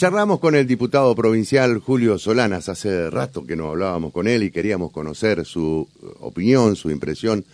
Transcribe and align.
Charlamos 0.00 0.40
con 0.40 0.54
el 0.54 0.66
diputado 0.66 1.14
provincial 1.14 1.78
Julio 1.78 2.18
Solanas, 2.18 2.70
hace 2.70 3.10
rato 3.10 3.44
que 3.44 3.54
no 3.54 3.68
hablábamos 3.68 4.14
con 4.14 4.28
él 4.28 4.42
y 4.42 4.50
queríamos 4.50 4.92
conocer 4.92 5.44
su 5.44 5.86
opinión, 6.20 6.74
su 6.74 6.90
impresión 6.90 7.44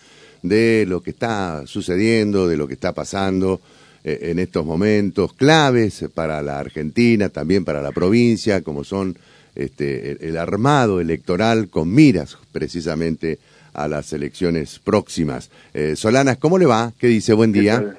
de 0.45 0.85
lo 0.87 1.03
que 1.03 1.11
está 1.11 1.65
sucediendo, 1.67 2.47
de 2.47 2.57
lo 2.57 2.69
que 2.69 2.75
está 2.75 2.93
pasando 2.93 3.61
eh, 4.05 4.31
en 4.31 4.39
estos 4.39 4.65
momentos 4.65 5.33
claves 5.33 6.05
para 6.15 6.41
la 6.41 6.61
Argentina, 6.61 7.31
también 7.31 7.65
para 7.65 7.83
la 7.83 7.91
provincia, 7.91 8.61
como 8.61 8.85
son 8.85 9.19
este, 9.57 10.25
el, 10.25 10.37
armado 10.37 11.01
electoral 11.01 11.69
con 11.69 11.93
miras 11.93 12.39
precisamente 12.53 13.41
a 13.73 13.89
las 13.89 14.13
elecciones 14.13 14.79
próximas. 14.79 15.51
Eh, 15.75 15.97
Solanas, 15.97 16.37
¿cómo 16.37 16.59
le 16.59 16.67
va? 16.67 16.93
¿Qué 16.97 17.09
dice? 17.09 17.33
Buen 17.33 17.51
día. 17.51 17.97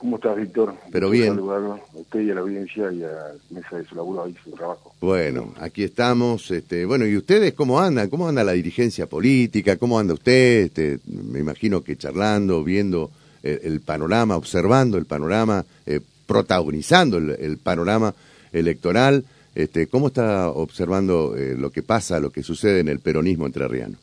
¿Cómo 0.00 0.16
estás, 0.16 0.34
Víctor? 0.34 0.74
Pero 0.90 1.10
bien. 1.10 1.38
a 1.38 1.78
usted 1.92 2.20
y 2.20 2.30
a 2.30 2.34
la 2.34 2.40
audiencia 2.40 2.90
y 2.90 3.02
a 3.02 3.08
la 3.08 3.32
mesa 3.50 3.76
de 3.76 3.84
su 3.84 3.94
laburo 3.94 4.24
ahí, 4.24 4.34
su 4.42 4.50
trabajo. 4.52 4.94
Bueno, 4.98 5.52
aquí 5.60 5.84
estamos. 5.84 6.50
Este, 6.50 6.86
bueno, 6.86 7.06
¿y 7.06 7.18
ustedes 7.18 7.52
cómo 7.52 7.78
andan? 7.78 8.08
¿Cómo 8.08 8.26
anda 8.26 8.42
la 8.42 8.52
dirigencia 8.52 9.06
política? 9.06 9.76
¿Cómo 9.76 9.98
anda 9.98 10.14
usted? 10.14 10.64
Este, 10.64 11.00
me 11.04 11.40
imagino 11.40 11.82
que 11.82 11.98
charlando, 11.98 12.64
viendo 12.64 13.10
el, 13.42 13.80
panorama, 13.80 14.38
observando 14.38 14.96
el 14.96 15.04
panorama, 15.04 15.66
eh, 15.84 16.00
protagonizando 16.26 17.18
el, 17.18 17.58
panorama 17.58 18.14
electoral. 18.52 19.22
Este, 19.54 19.86
¿Cómo 19.86 20.06
está 20.06 20.48
observando 20.48 21.36
eh, 21.36 21.56
lo 21.58 21.68
que 21.68 21.82
pasa, 21.82 22.20
lo 22.20 22.30
que 22.30 22.42
sucede 22.42 22.80
en 22.80 22.88
el 22.88 23.00
peronismo 23.00 23.44
entrerriano? 23.44 23.98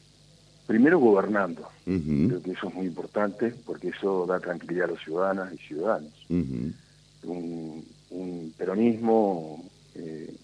Primero 0.68 1.00
gobernando. 1.00 1.70
Creo 1.86 2.44
que 2.44 2.52
eso 2.52 2.68
es 2.68 2.76
muy 2.76 2.86
importante 2.88 3.54
porque 3.66 3.88
eso 3.88 4.26
da 4.28 4.40
tranquilidad 4.40 4.90
a 4.90 4.92
los 4.92 5.02
ciudadanas 5.02 5.54
y 5.54 5.58
ciudadanos. 5.58 6.14
un, 7.24 8.54
peronismo 8.58 9.64
eh, 9.96 10.36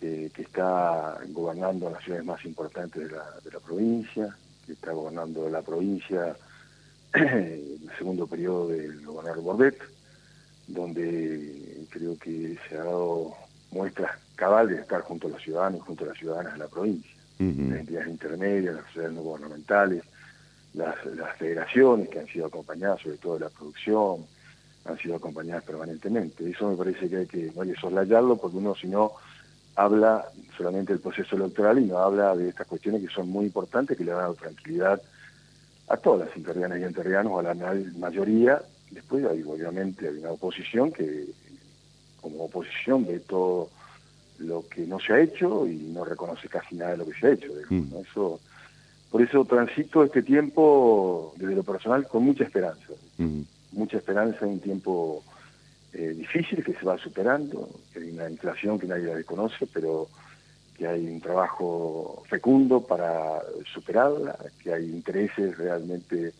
que, 0.00 0.30
está 0.36 1.18
gobernando 1.28 1.90
las 1.90 2.02
ciudades 2.02 2.24
más 2.24 2.44
importantes 2.44 3.02
de 3.02 3.10
la, 3.10 3.24
de 3.44 3.50
la 3.50 3.58
provincia, 3.60 4.34
que 4.64 4.72
está 4.72 4.92
gobernando 4.92 5.48
la 5.50 5.62
provincia 5.62 6.36
en 7.12 7.22
el 7.82 7.90
segundo 7.98 8.26
periodo 8.26 8.68
del 8.68 9.04
gobernador 9.04 9.42
Bordet, 9.42 9.78
donde 10.68 11.86
creo 11.90 12.16
que 12.18 12.56
se 12.68 12.76
ha 12.76 12.84
dado 12.84 13.34
muestras 13.72 14.12
cabal 14.36 14.68
de 14.68 14.76
estar 14.76 15.00
junto 15.02 15.26
a 15.26 15.30
los 15.30 15.42
ciudadanos, 15.42 15.82
junto 15.82 16.04
a 16.04 16.08
las 16.08 16.18
ciudadanas 16.18 16.52
de 16.52 16.58
la 16.60 16.68
provincia 16.68 17.17
las 17.38 17.80
entidades 17.80 18.08
intermedias, 18.08 18.74
las 18.74 18.84
sociedades 18.86 19.14
no 19.14 19.22
gubernamentales, 19.22 20.02
las, 20.74 20.96
federaciones 21.38 22.08
que 22.08 22.20
han 22.20 22.26
sido 22.26 22.46
acompañadas, 22.46 23.00
sobre 23.00 23.16
todo 23.18 23.34
de 23.34 23.40
la 23.40 23.50
producción, 23.50 24.26
han 24.84 24.98
sido 24.98 25.16
acompañadas 25.16 25.64
permanentemente. 25.64 26.48
Eso 26.48 26.68
me 26.70 26.76
parece 26.76 27.08
que 27.08 27.16
hay 27.16 27.26
que, 27.26 27.52
no 27.54 27.62
hay 27.62 27.72
que 27.72 27.80
soslayarlo 27.80 28.36
porque 28.36 28.56
uno 28.56 28.74
si 28.74 28.88
no 28.88 29.12
habla 29.76 30.24
solamente 30.56 30.92
del 30.92 31.00
proceso 31.00 31.36
electoral 31.36 31.78
y 31.78 31.86
no 31.86 31.98
habla 31.98 32.34
de 32.34 32.48
estas 32.48 32.66
cuestiones 32.66 33.02
que 33.02 33.14
son 33.14 33.28
muy 33.28 33.46
importantes, 33.46 33.96
que 33.96 34.04
le 34.04 34.12
dan 34.12 34.34
tranquilidad 34.34 35.00
a 35.88 35.96
todas 35.96 36.28
las 36.28 36.36
interrianas 36.36 36.80
y 36.80 36.84
interrianos, 36.84 37.38
a 37.38 37.54
la 37.54 37.74
mayoría. 37.98 38.60
Después 38.90 39.24
hay 39.26 39.42
obviamente 39.42 40.08
hay 40.08 40.16
una 40.16 40.32
oposición 40.32 40.92
que 40.92 41.26
como 42.20 42.44
oposición 42.44 43.06
ve 43.06 43.20
todo 43.20 43.70
lo 44.38 44.66
que 44.68 44.86
no 44.86 44.98
se 45.00 45.12
ha 45.12 45.20
hecho 45.20 45.66
y 45.66 45.76
no 45.76 46.04
reconoce 46.04 46.48
casi 46.48 46.76
nada 46.76 46.92
de 46.92 46.98
lo 46.98 47.06
que 47.06 47.18
se 47.18 47.26
ha 47.26 47.32
hecho. 47.32 47.52
Mm. 47.70 47.96
Eso, 48.08 48.40
por 49.10 49.22
eso 49.22 49.44
transito 49.44 50.04
este 50.04 50.22
tiempo 50.22 51.32
desde 51.36 51.54
lo 51.54 51.62
personal 51.62 52.06
con 52.06 52.24
mucha 52.24 52.44
esperanza, 52.44 52.92
mm. 53.18 53.40
mucha 53.72 53.98
esperanza 53.98 54.44
en 54.44 54.52
un 54.52 54.60
tiempo 54.60 55.22
eh, 55.92 56.14
difícil 56.16 56.62
que 56.62 56.74
se 56.74 56.84
va 56.84 56.98
superando, 56.98 57.68
que 57.92 58.00
hay 58.00 58.10
una 58.10 58.28
inflación 58.28 58.78
que 58.78 58.86
nadie 58.86 59.06
la 59.06 59.16
desconoce, 59.16 59.66
pero 59.72 60.08
que 60.76 60.86
hay 60.86 61.06
un 61.06 61.20
trabajo 61.20 62.22
fecundo 62.28 62.80
para 62.80 63.42
superarla, 63.72 64.38
que 64.62 64.72
hay 64.72 64.84
intereses 64.84 65.58
realmente 65.58 66.32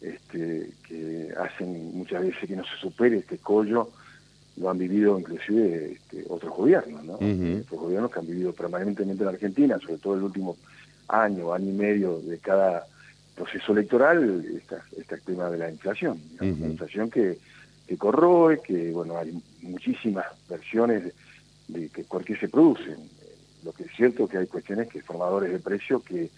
este, 0.00 0.70
que 0.86 1.32
hacen 1.38 1.96
muchas 1.96 2.22
veces 2.22 2.46
que 2.46 2.56
no 2.56 2.64
se 2.64 2.76
supere 2.78 3.18
este 3.18 3.38
collo 3.38 3.90
lo 4.60 4.68
han 4.68 4.78
vivido 4.78 5.18
inclusive 5.18 5.92
este, 5.92 6.24
otros 6.28 6.54
gobiernos, 6.54 7.02
¿no? 7.04 7.14
Otros 7.14 7.80
gobiernos 7.80 8.12
que 8.12 8.18
han 8.18 8.26
vivido 8.26 8.52
permanentemente 8.52 9.22
en 9.22 9.28
Argentina, 9.28 9.78
sobre 9.78 9.96
todo 9.96 10.14
el 10.14 10.22
último 10.22 10.56
año, 11.08 11.52
año 11.54 11.70
y 11.70 11.72
medio 11.72 12.20
de 12.20 12.38
cada 12.38 12.86
proceso 13.34 13.72
electoral, 13.72 14.44
esta, 14.54 14.84
esta 14.96 15.16
tema 15.16 15.48
de 15.48 15.58
la 15.58 15.70
inflación, 15.70 16.20
la 16.38 16.46
inflación 16.46 17.10
que, 17.10 17.38
que 17.86 17.96
corroe, 17.96 18.60
que 18.60 18.92
bueno, 18.92 19.16
hay 19.16 19.32
muchísimas 19.62 20.26
versiones 20.48 21.14
de, 21.68 21.88
que 21.88 22.04
por 22.04 22.22
qué 22.22 22.36
se 22.36 22.48
producen. 22.48 22.98
Lo 23.64 23.72
que 23.72 23.84
es 23.84 23.92
cierto 23.96 24.24
es 24.24 24.30
que 24.30 24.38
hay 24.38 24.46
cuestiones 24.46 24.88
que 24.88 25.02
formadores 25.02 25.52
de 25.52 25.58
precios 25.58 26.02
que, 26.02 26.30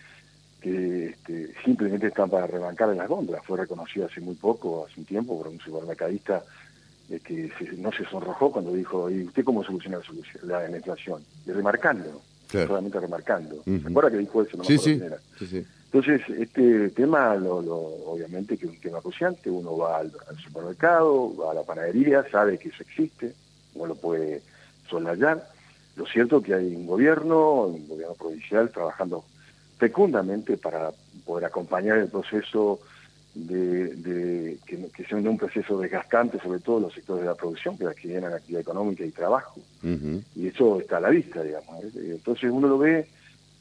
que 0.60 1.06
este, 1.06 1.52
simplemente 1.64 2.06
están 2.06 2.30
para 2.30 2.46
rebancar 2.46 2.90
en 2.90 2.98
las 2.98 3.08
góndolas. 3.08 3.44
Fue 3.44 3.58
reconocido 3.58 4.06
hace 4.06 4.20
muy 4.20 4.34
poco, 4.36 4.86
hace 4.86 5.00
un 5.00 5.06
tiempo, 5.06 5.36
por 5.36 5.48
un 5.48 5.58
supermercadista 5.58 6.44
que 7.20 7.50
no 7.78 7.92
se 7.92 8.04
sonrojó 8.04 8.52
cuando 8.52 8.72
dijo, 8.72 9.10
¿y 9.10 9.24
usted 9.24 9.44
cómo 9.44 9.62
soluciona 9.64 9.98
la, 10.42 10.68
la, 10.68 10.76
inflación? 10.76 11.22
Y 11.46 11.52
remarcando, 11.52 12.22
solamente 12.50 13.00
remarcando. 13.00 13.62
¿Se 13.64 13.88
acuerda 13.88 14.10
que 14.10 14.18
dijo 14.18 14.42
eso? 14.42 14.56
No 14.56 14.64
sí, 14.64 14.78
sí. 14.78 15.00
Entonces, 15.92 16.22
este 16.38 16.88
tema, 16.90 17.34
lo, 17.34 17.58
obviamente 17.58 18.56
que 18.56 18.64
es 18.64 18.72
un 18.72 18.80
tema 18.80 19.02
cruciante, 19.02 19.50
uno 19.50 19.76
va 19.76 19.98
al, 19.98 20.10
supermercado, 20.42 21.36
va 21.36 21.50
a 21.50 21.54
la 21.54 21.64
panadería, 21.64 22.24
sabe 22.30 22.56
que 22.56 22.70
eso 22.70 22.82
existe, 22.82 23.34
no 23.74 23.84
lo 23.84 23.94
puede 23.94 24.40
soslayar. 24.88 25.46
Lo 25.96 26.06
cierto 26.06 26.38
es 26.38 26.44
que 26.44 26.54
hay 26.54 26.74
un 26.74 26.86
gobierno, 26.86 27.64
un 27.64 27.86
gobierno 27.86 28.14
provincial, 28.14 28.70
trabajando 28.70 29.22
fecundamente 29.76 30.56
para 30.56 30.92
poder 31.26 31.44
acompañar 31.44 31.98
el 31.98 32.08
proceso 32.08 32.80
de, 33.34 34.59
que, 34.66 34.88
que, 34.94 35.04
sea 35.04 35.19
un 35.19 35.38
proceso 35.38 35.78
desgastante, 35.78 36.38
sobre 36.38 36.60
todo 36.60 36.78
en 36.78 36.82
los 36.84 36.94
sectores 36.94 37.22
de 37.22 37.28
la 37.28 37.34
producción, 37.34 37.78
que 37.78 37.87
generan 37.94 38.34
actividad 38.34 38.60
económica 38.60 39.04
y 39.04 39.10
trabajo. 39.10 39.60
Y 39.82 40.47
eso 40.47 40.81
está 40.81 40.98
a 40.98 41.00
la 41.00 41.09
vista, 41.09 41.43
digamos. 41.43 41.84
¿eh? 41.84 41.91
Entonces 42.10 42.50
uno 42.50 42.69
lo 42.69 42.78
ve 42.78 43.06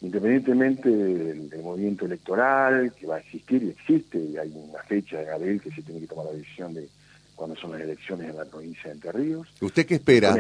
independientemente 0.02 0.90
del, 0.90 1.50
movimiento 1.64 2.06
electoral 2.06 2.92
que 3.00 3.06
va 3.06 3.18
a 3.18 3.20
existir 3.20 3.64
y 3.64 3.70
existe, 3.70 4.18
y 4.18 4.38
hay 4.38 4.52
una 4.54 4.82
fecha 4.84 5.22
en 5.22 5.30
abril 5.30 5.62
que 5.62 5.72
se 5.72 5.82
tiene 5.84 6.02
que 6.02 6.08
tomar 6.08 6.26
la 6.26 6.34
decisión 6.34 6.74
de 6.74 6.88
cuándo 7.36 7.56
son 7.56 7.72
las 7.72 7.82
elecciones 7.82 8.30
en 8.30 8.38
la 8.38 8.46
provincia 8.46 8.84
de 8.86 8.92
Entre 8.92 9.12
Ríos. 9.12 9.48
¿Usted 9.62 9.86
qué 9.86 9.96
espera? 9.96 10.32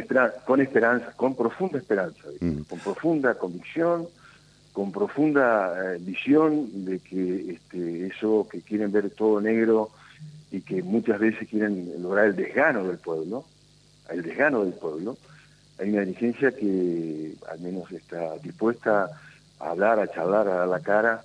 Con, 0.46 0.62
esperanza, 0.62 1.14
con 1.16 1.36
profunda 1.36 1.78
esperanza, 1.78 2.24
con 2.68 2.80
profunda 2.80 3.36
convicción 3.36 4.08
con 4.74 4.92
profunda 4.92 5.96
eh, 5.96 5.98
visión 6.00 6.86
de 6.86 7.00
que 7.00 7.54
este, 7.54 8.08
eso 8.08 8.48
que 8.50 8.62
quieren 8.62 8.92
ver 8.92 9.10
todo 9.10 9.42
negro 9.42 9.92
y 10.52 10.62
que 10.62 10.82
muchas 10.82 11.20
veces 11.20 11.48
quieren 11.50 11.92
lograr 12.02 12.28
el 12.28 12.36
desgano 12.36 12.86
del 12.86 12.98
pueblo, 12.98 13.46
el 14.10 14.22
desgano 14.22 14.64
del 14.64 14.74
pueblo, 14.74 15.18
hay 15.80 15.90
una 15.90 16.02
dirigencia 16.02 16.52
que 16.52 17.34
al 17.50 17.60
menos 17.60 17.92
está 17.92 18.38
dispuesta 18.38 19.10
a 19.60 19.70
hablar, 19.70 20.00
a 20.00 20.08
charlar, 20.08 20.48
a 20.48 20.56
dar 20.56 20.68
la 20.68 20.80
cara 20.80 21.24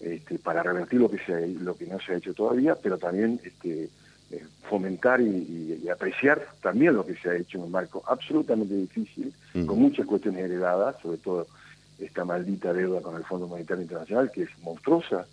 este, 0.00 0.38
para 0.38 0.62
revertir 0.62 1.00
lo 1.00 1.10
que, 1.10 1.18
se, 1.18 1.48
lo 1.48 1.76
que 1.76 1.86
no 1.86 1.98
se 2.00 2.12
ha 2.12 2.16
hecho 2.16 2.34
todavía, 2.34 2.76
pero 2.76 2.98
también 2.98 3.40
este, 3.44 3.88
eh, 4.30 4.44
fomentar 4.68 5.20
y, 5.20 5.88
apreciar 5.88 6.46
también 6.60 6.94
lo 6.94 7.06
que 7.06 7.14
se 7.16 7.30
ha 7.30 7.36
hecho 7.36 7.58
en 7.58 7.64
un 7.64 7.70
marco 7.70 8.02
absolutamente 8.06 8.74
difícil, 8.74 9.32
con 9.66 9.78
muchas 9.78 10.04
cuestiones 10.04 10.44
heredadas, 10.44 10.96
sobre 11.00 11.18
todo 11.18 11.46
esta 11.98 12.24
maldita 12.24 12.72
deuda 12.72 13.00
con 13.00 13.16
el 13.16 13.24
Fondo 13.24 13.46
Monetario 13.46 13.82
Internacional, 13.82 14.30
que 14.30 14.42
es 14.42 14.50
monstruosa 14.62 15.26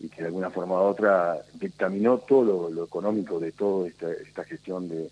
y 0.00 0.08
que 0.08 0.22
de 0.22 0.26
alguna 0.26 0.50
forma 0.50 0.74
u 0.74 0.84
otra 0.84 1.38
dictaminó 1.54 2.18
todo 2.18 2.70
lo, 2.70 2.84
económico 2.84 3.38
de 3.38 3.52
toda 3.52 3.88
esta, 3.88 4.10
esta 4.12 4.44
gestión 4.44 4.88
de, 4.88 5.10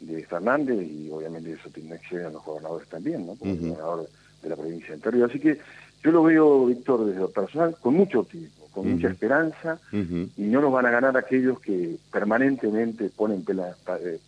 de, 0.00 0.24
Fernández 0.26 0.86
y 0.88 1.10
obviamente 1.10 1.52
eso 1.52 1.68
tiene 1.70 1.98
que 2.08 2.22
a 2.24 2.30
los 2.30 2.44
gobernadores 2.44 2.88
también, 2.88 3.26
¿no? 3.26 3.34
Como 3.36 3.54
gobernador 3.54 4.08
de 4.42 4.48
la 4.48 4.56
provincia 4.56 4.88
de 4.88 4.94
Entre 4.94 5.24
así 5.24 5.38
que 5.38 5.58
yo 6.02 6.10
lo 6.10 6.24
veo, 6.24 6.66
Víctor, 6.66 7.04
desde 7.06 7.20
lo 7.20 7.30
personal, 7.30 7.76
con 7.80 7.94
mucho 7.94 8.20
optimismo, 8.20 8.66
con 8.72 8.90
mucha 8.90 9.08
esperanza, 9.08 9.78
y 9.92 10.42
no 10.42 10.60
nos 10.60 10.72
van 10.72 10.86
a 10.86 10.90
ganar 10.90 11.16
aquellos 11.16 11.60
que 11.60 11.96
permanentemente 12.10 13.08
ponen 13.10 13.44
pela, 13.44 13.76
eh, 14.00 14.18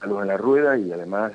palos 0.00 0.22
en 0.22 0.28
la 0.28 0.38
rueda 0.38 0.78
y 0.78 0.90
además 0.92 1.32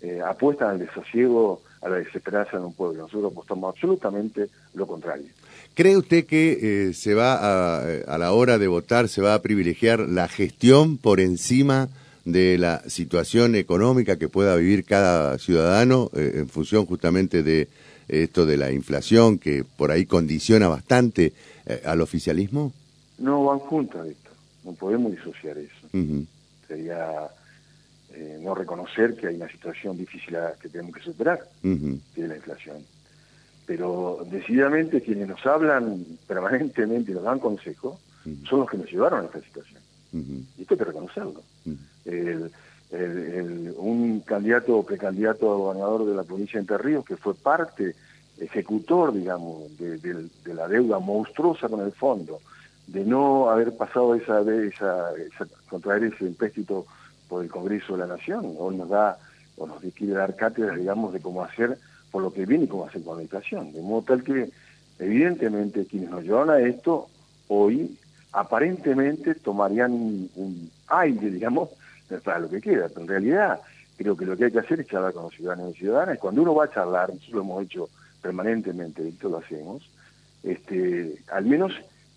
eh, 0.00 0.22
apuestan 0.24 0.70
al 0.70 0.78
desasiego 0.78 1.60
a 1.82 1.88
la 1.88 1.96
desesperanza 1.96 2.58
de 2.58 2.64
un 2.64 2.74
pueblo. 2.74 3.02
Nosotros 3.02 3.32
apostamos 3.32 3.74
absolutamente 3.74 4.48
lo 4.74 4.86
contrario. 4.86 5.26
¿Cree 5.74 5.96
usted 5.96 6.26
que 6.26 6.88
eh, 6.88 6.94
se 6.94 7.14
va 7.14 7.34
a, 7.34 7.82
a, 8.06 8.18
la 8.18 8.32
hora 8.32 8.58
de 8.58 8.68
votar, 8.68 9.08
se 9.08 9.22
va 9.22 9.34
a 9.34 9.42
privilegiar 9.42 10.00
la 10.00 10.28
gestión 10.28 10.98
por 10.98 11.20
encima 11.20 11.88
de 12.24 12.58
la 12.58 12.82
situación 12.88 13.54
económica 13.54 14.18
que 14.18 14.28
pueda 14.28 14.56
vivir 14.56 14.84
cada 14.84 15.38
ciudadano 15.38 16.10
eh, 16.14 16.32
en 16.34 16.48
función 16.48 16.86
justamente 16.86 17.42
de 17.42 17.68
esto 18.08 18.44
de 18.44 18.56
la 18.56 18.72
inflación 18.72 19.38
que 19.38 19.64
por 19.64 19.90
ahí 19.90 20.04
condiciona 20.04 20.68
bastante 20.68 21.32
eh, 21.66 21.82
al 21.84 22.00
oficialismo? 22.00 22.72
No 23.18 23.44
van 23.44 23.60
juntas, 23.60 24.06
Víctor. 24.06 24.32
No 24.64 24.72
podemos 24.72 25.12
disociar 25.12 25.56
eso. 25.58 25.88
Sería 26.66 27.30
eh, 28.12 28.38
no 28.42 28.54
reconocer 28.54 29.14
que 29.14 29.28
hay 29.28 29.36
una 29.36 29.48
situación 29.48 29.96
difícil 29.96 30.36
que 30.60 30.68
tenemos 30.68 30.94
que 30.94 31.02
superar, 31.02 31.40
que 31.62 32.22
es 32.22 32.28
la 32.28 32.36
inflación. 32.36 32.78
Pero 33.66 34.26
decididamente 34.28 35.00
quienes 35.00 35.28
nos 35.28 35.44
hablan 35.46 36.04
permanentemente 36.26 37.12
y 37.12 37.14
nos 37.14 37.22
dan 37.22 37.38
consejo 37.38 38.00
son 38.48 38.60
los 38.60 38.70
que 38.70 38.78
nos 38.78 38.90
llevaron 38.90 39.22
a 39.22 39.26
esta 39.26 39.40
situación. 39.40 39.80
Y 40.12 40.62
esto 40.62 40.74
hay 40.74 40.78
que 40.78 40.84
reconocerlo. 40.84 41.40
un 43.78 44.20
candidato 44.26 44.76
o 44.76 44.84
precandidato 44.84 45.52
a 45.52 45.56
gobernador 45.56 46.06
de 46.06 46.14
la 46.16 46.24
provincia 46.24 46.58
de 46.58 46.62
Entre 46.62 46.78
Ríos 46.78 47.04
que 47.04 47.16
fue 47.16 47.34
parte, 47.34 47.94
ejecutor, 48.40 49.12
digamos, 49.12 49.76
de, 49.78 50.28
la 50.52 50.66
deuda 50.66 50.98
monstruosa 50.98 51.68
con 51.68 51.80
el 51.80 51.92
fondo, 51.92 52.40
de 52.88 53.04
no 53.04 53.50
haber 53.50 53.76
pasado 53.76 54.16
esa, 54.16 54.40
esa, 54.40 55.12
esa 55.14 55.46
contraer 55.68 56.04
ese 56.04 56.26
empréstito 56.26 56.86
por 57.30 57.44
el 57.44 57.50
Congreso 57.50 57.92
de 57.92 58.00
la 58.00 58.08
Nación, 58.08 58.54
hoy 58.58 58.76
nos 58.76 58.88
da, 58.88 59.16
o 59.56 59.66
nos 59.66 59.80
quiere 59.94 60.14
dar 60.14 60.34
cátedras, 60.34 60.76
digamos, 60.76 61.12
de 61.12 61.20
cómo 61.20 61.44
hacer 61.44 61.78
por 62.10 62.22
lo 62.22 62.32
que 62.32 62.44
viene 62.44 62.64
y 62.64 62.68
cómo 62.68 62.86
hacer 62.86 63.04
con 63.04 63.16
la 63.16 63.22
inflación. 63.22 63.72
De 63.72 63.80
modo 63.80 64.02
tal 64.02 64.24
que, 64.24 64.50
evidentemente, 64.98 65.86
quienes 65.86 66.10
nos 66.10 66.24
llevan 66.24 66.50
a 66.50 66.58
esto, 66.58 67.08
hoy, 67.46 67.96
aparentemente 68.32 69.36
tomarían 69.36 69.92
un, 69.92 70.70
aire, 70.88 71.30
digamos, 71.30 71.68
para 72.24 72.40
lo 72.40 72.50
que 72.50 72.60
queda. 72.60 72.88
Pero 72.88 73.02
en 73.02 73.08
realidad, 73.08 73.60
creo 73.96 74.16
que 74.16 74.26
lo 74.26 74.36
que 74.36 74.46
hay 74.46 74.52
que 74.52 74.58
hacer 74.58 74.80
es 74.80 74.88
charlar 74.88 75.12
con 75.12 75.22
los 75.22 75.34
ciudadanos 75.34 75.76
y 75.76 75.78
ciudadanas. 75.78 76.18
Cuando 76.18 76.42
uno 76.42 76.54
va 76.54 76.64
a 76.64 76.70
charlar, 76.70 77.10
nosotros 77.10 77.32
lo 77.32 77.42
hemos 77.42 77.64
hecho 77.64 77.88
permanentemente, 78.20 79.06
esto 79.06 79.28
lo 79.28 79.38
hacemos, 79.38 79.88
este, 80.42 81.16
al 81.30 81.44
menos 81.44 81.72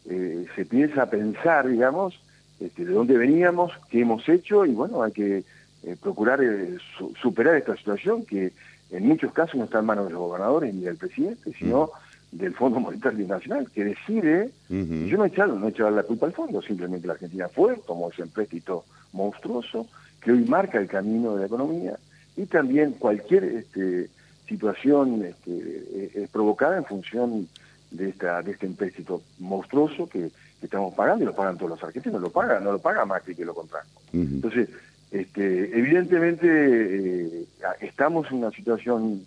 eh, 0.09 0.45
se 0.55 0.65
piensa 0.65 1.03
a 1.03 1.09
pensar, 1.09 1.67
digamos, 1.67 2.19
este, 2.63 2.85
de 2.85 2.93
dónde 2.93 3.17
veníamos, 3.17 3.71
qué 3.89 4.01
hemos 4.01 4.27
hecho 4.29 4.65
y 4.65 4.71
bueno, 4.71 5.03
hay 5.03 5.11
que 5.11 5.43
eh, 5.83 5.95
procurar 6.01 6.41
eh, 6.41 6.77
superar 7.21 7.55
esta 7.55 7.75
situación 7.75 8.23
que 8.25 8.53
en 8.89 9.07
muchos 9.07 9.33
casos 9.33 9.55
no 9.55 9.65
está 9.65 9.79
en 9.79 9.85
manos 9.85 10.05
de 10.07 10.13
los 10.13 10.21
gobernadores 10.21 10.73
ni 10.73 10.81
del 10.81 10.95
presidente, 10.95 11.51
sino 11.57 11.91
mm. 12.31 12.37
del 12.37 12.53
Fondo 12.53 12.79
Monetario 12.79 13.19
Internacional, 13.19 13.69
que 13.69 13.83
decide, 13.83 14.51
yo 14.69 15.17
no 15.17 15.25
he, 15.25 15.27
echado, 15.27 15.59
no 15.59 15.67
he 15.67 15.71
echado 15.71 15.91
la 15.91 16.03
culpa 16.03 16.27
al 16.27 16.33
fondo, 16.33 16.61
simplemente 16.61 17.07
la 17.07 17.13
Argentina 17.13 17.49
fue, 17.49 17.75
tomó 17.87 18.11
ese 18.11 18.21
empréstito 18.21 18.85
monstruoso, 19.11 19.87
que 20.21 20.31
hoy 20.31 20.45
marca 20.45 20.79
el 20.79 20.87
camino 20.87 21.33
de 21.33 21.41
la 21.41 21.47
economía, 21.47 21.97
y 22.37 22.45
también 22.45 22.91
cualquier 22.91 23.43
este, 23.43 24.09
situación 24.47 25.25
este, 25.25 26.11
es 26.13 26.29
provocada 26.29 26.77
en 26.77 26.85
función 26.85 27.47
de, 27.91 28.09
esta, 28.09 28.41
de 28.41 28.51
este 28.51 28.67
empréstito 28.67 29.21
monstruoso 29.39 30.07
que, 30.07 30.29
estamos 30.65 30.93
pagando 30.93 31.23
y 31.23 31.27
lo 31.27 31.35
pagan 31.35 31.57
todos 31.57 31.71
los 31.71 31.83
argentinos, 31.83 32.21
lo 32.21 32.29
pagan, 32.29 32.63
no 32.63 32.71
lo 32.71 32.79
paga 32.79 33.05
Macri 33.05 33.35
que 33.35 33.45
lo 33.45 33.53
contrajo. 33.53 33.87
Entonces, 34.13 34.69
este, 35.11 35.77
evidentemente 35.77 36.47
eh, 36.47 37.45
estamos 37.81 38.31
en 38.31 38.37
una 38.37 38.51
situación 38.51 39.23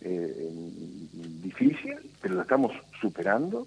eh, 0.00 0.50
difícil, 1.42 1.96
pero 2.20 2.36
la 2.36 2.42
estamos 2.42 2.72
superando 3.00 3.66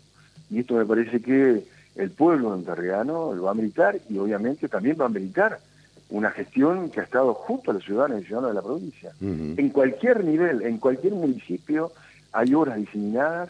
y 0.49 0.59
esto 0.59 0.75
me 0.75 0.85
parece 0.85 1.21
que 1.21 1.63
el 1.95 2.11
pueblo 2.11 2.55
enterriano 2.55 3.33
lo 3.33 3.43
va 3.43 3.51
a 3.51 3.55
militar 3.55 3.99
y 4.09 4.17
obviamente 4.17 4.67
también 4.67 4.97
va 4.99 5.05
a 5.05 5.09
militar 5.09 5.59
una 6.09 6.31
gestión 6.31 6.89
que 6.89 7.01
ha 7.01 7.03
estado 7.03 7.33
junto 7.33 7.71
a 7.71 7.73
los 7.75 7.83
ciudadanos 7.83 8.21
y 8.21 8.25
ciudadanos 8.25 8.51
de 8.51 8.55
la 8.55 8.65
provincia. 8.65 9.11
En 9.21 9.69
cualquier 9.69 10.23
nivel, 10.23 10.63
en 10.63 10.77
cualquier 10.79 11.13
municipio 11.13 11.91
hay 12.31 12.53
obras 12.53 12.77
diseminadas 12.77 13.49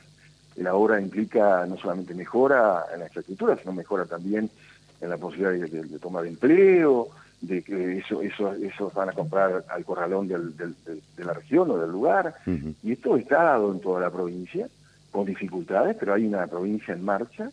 la 0.63 0.75
obra 0.75 0.99
implica 0.99 1.65
no 1.65 1.77
solamente 1.77 2.13
mejora 2.13 2.85
en 2.93 2.99
la 2.99 3.05
infraestructura, 3.05 3.57
sino 3.57 3.73
mejora 3.73 4.05
también 4.05 4.49
en 5.01 5.09
la 5.09 5.17
posibilidad 5.17 5.51
de, 5.67 5.99
tomar 5.99 6.25
empleo, 6.25 7.09
de 7.41 7.61
que 7.61 7.99
eso, 7.99 8.21
eso, 8.21 8.53
esos 8.53 8.93
van 8.93 9.09
a 9.09 9.13
comprar 9.13 9.63
al 9.69 9.85
corralón 9.85 10.27
del, 10.27 10.55
de 10.57 11.23
la 11.25 11.33
región 11.33 11.71
o 11.71 11.77
del 11.77 11.91
lugar. 11.91 12.35
Y 12.83 12.91
esto 12.91 13.15
está 13.15 13.43
dado 13.43 13.71
en 13.71 13.79
toda 13.79 14.01
la 14.01 14.09
provincia, 14.09 14.67
con 15.11 15.25
dificultades, 15.25 15.95
pero 15.99 16.13
hay 16.13 16.25
una 16.25 16.45
provincia 16.47 16.93
en 16.93 17.03
marcha, 17.03 17.49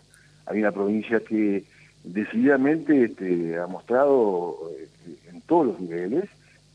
hay 0.46 0.60
una 0.60 0.72
provincia 0.72 1.20
que 1.20 1.64
decididamente 2.04 3.04
este, 3.04 3.58
ha 3.58 3.66
mostrado 3.66 4.70
eh, 4.78 4.88
en 5.32 5.40
todos 5.42 5.66
los 5.66 5.80
niveles, 5.80 6.24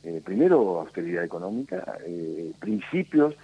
eh, 0.03 0.21
primero 0.23 0.79
austeridad 0.79 1.23
económica, 1.23 1.97
eh, 2.05 2.51
principios 2.59 3.35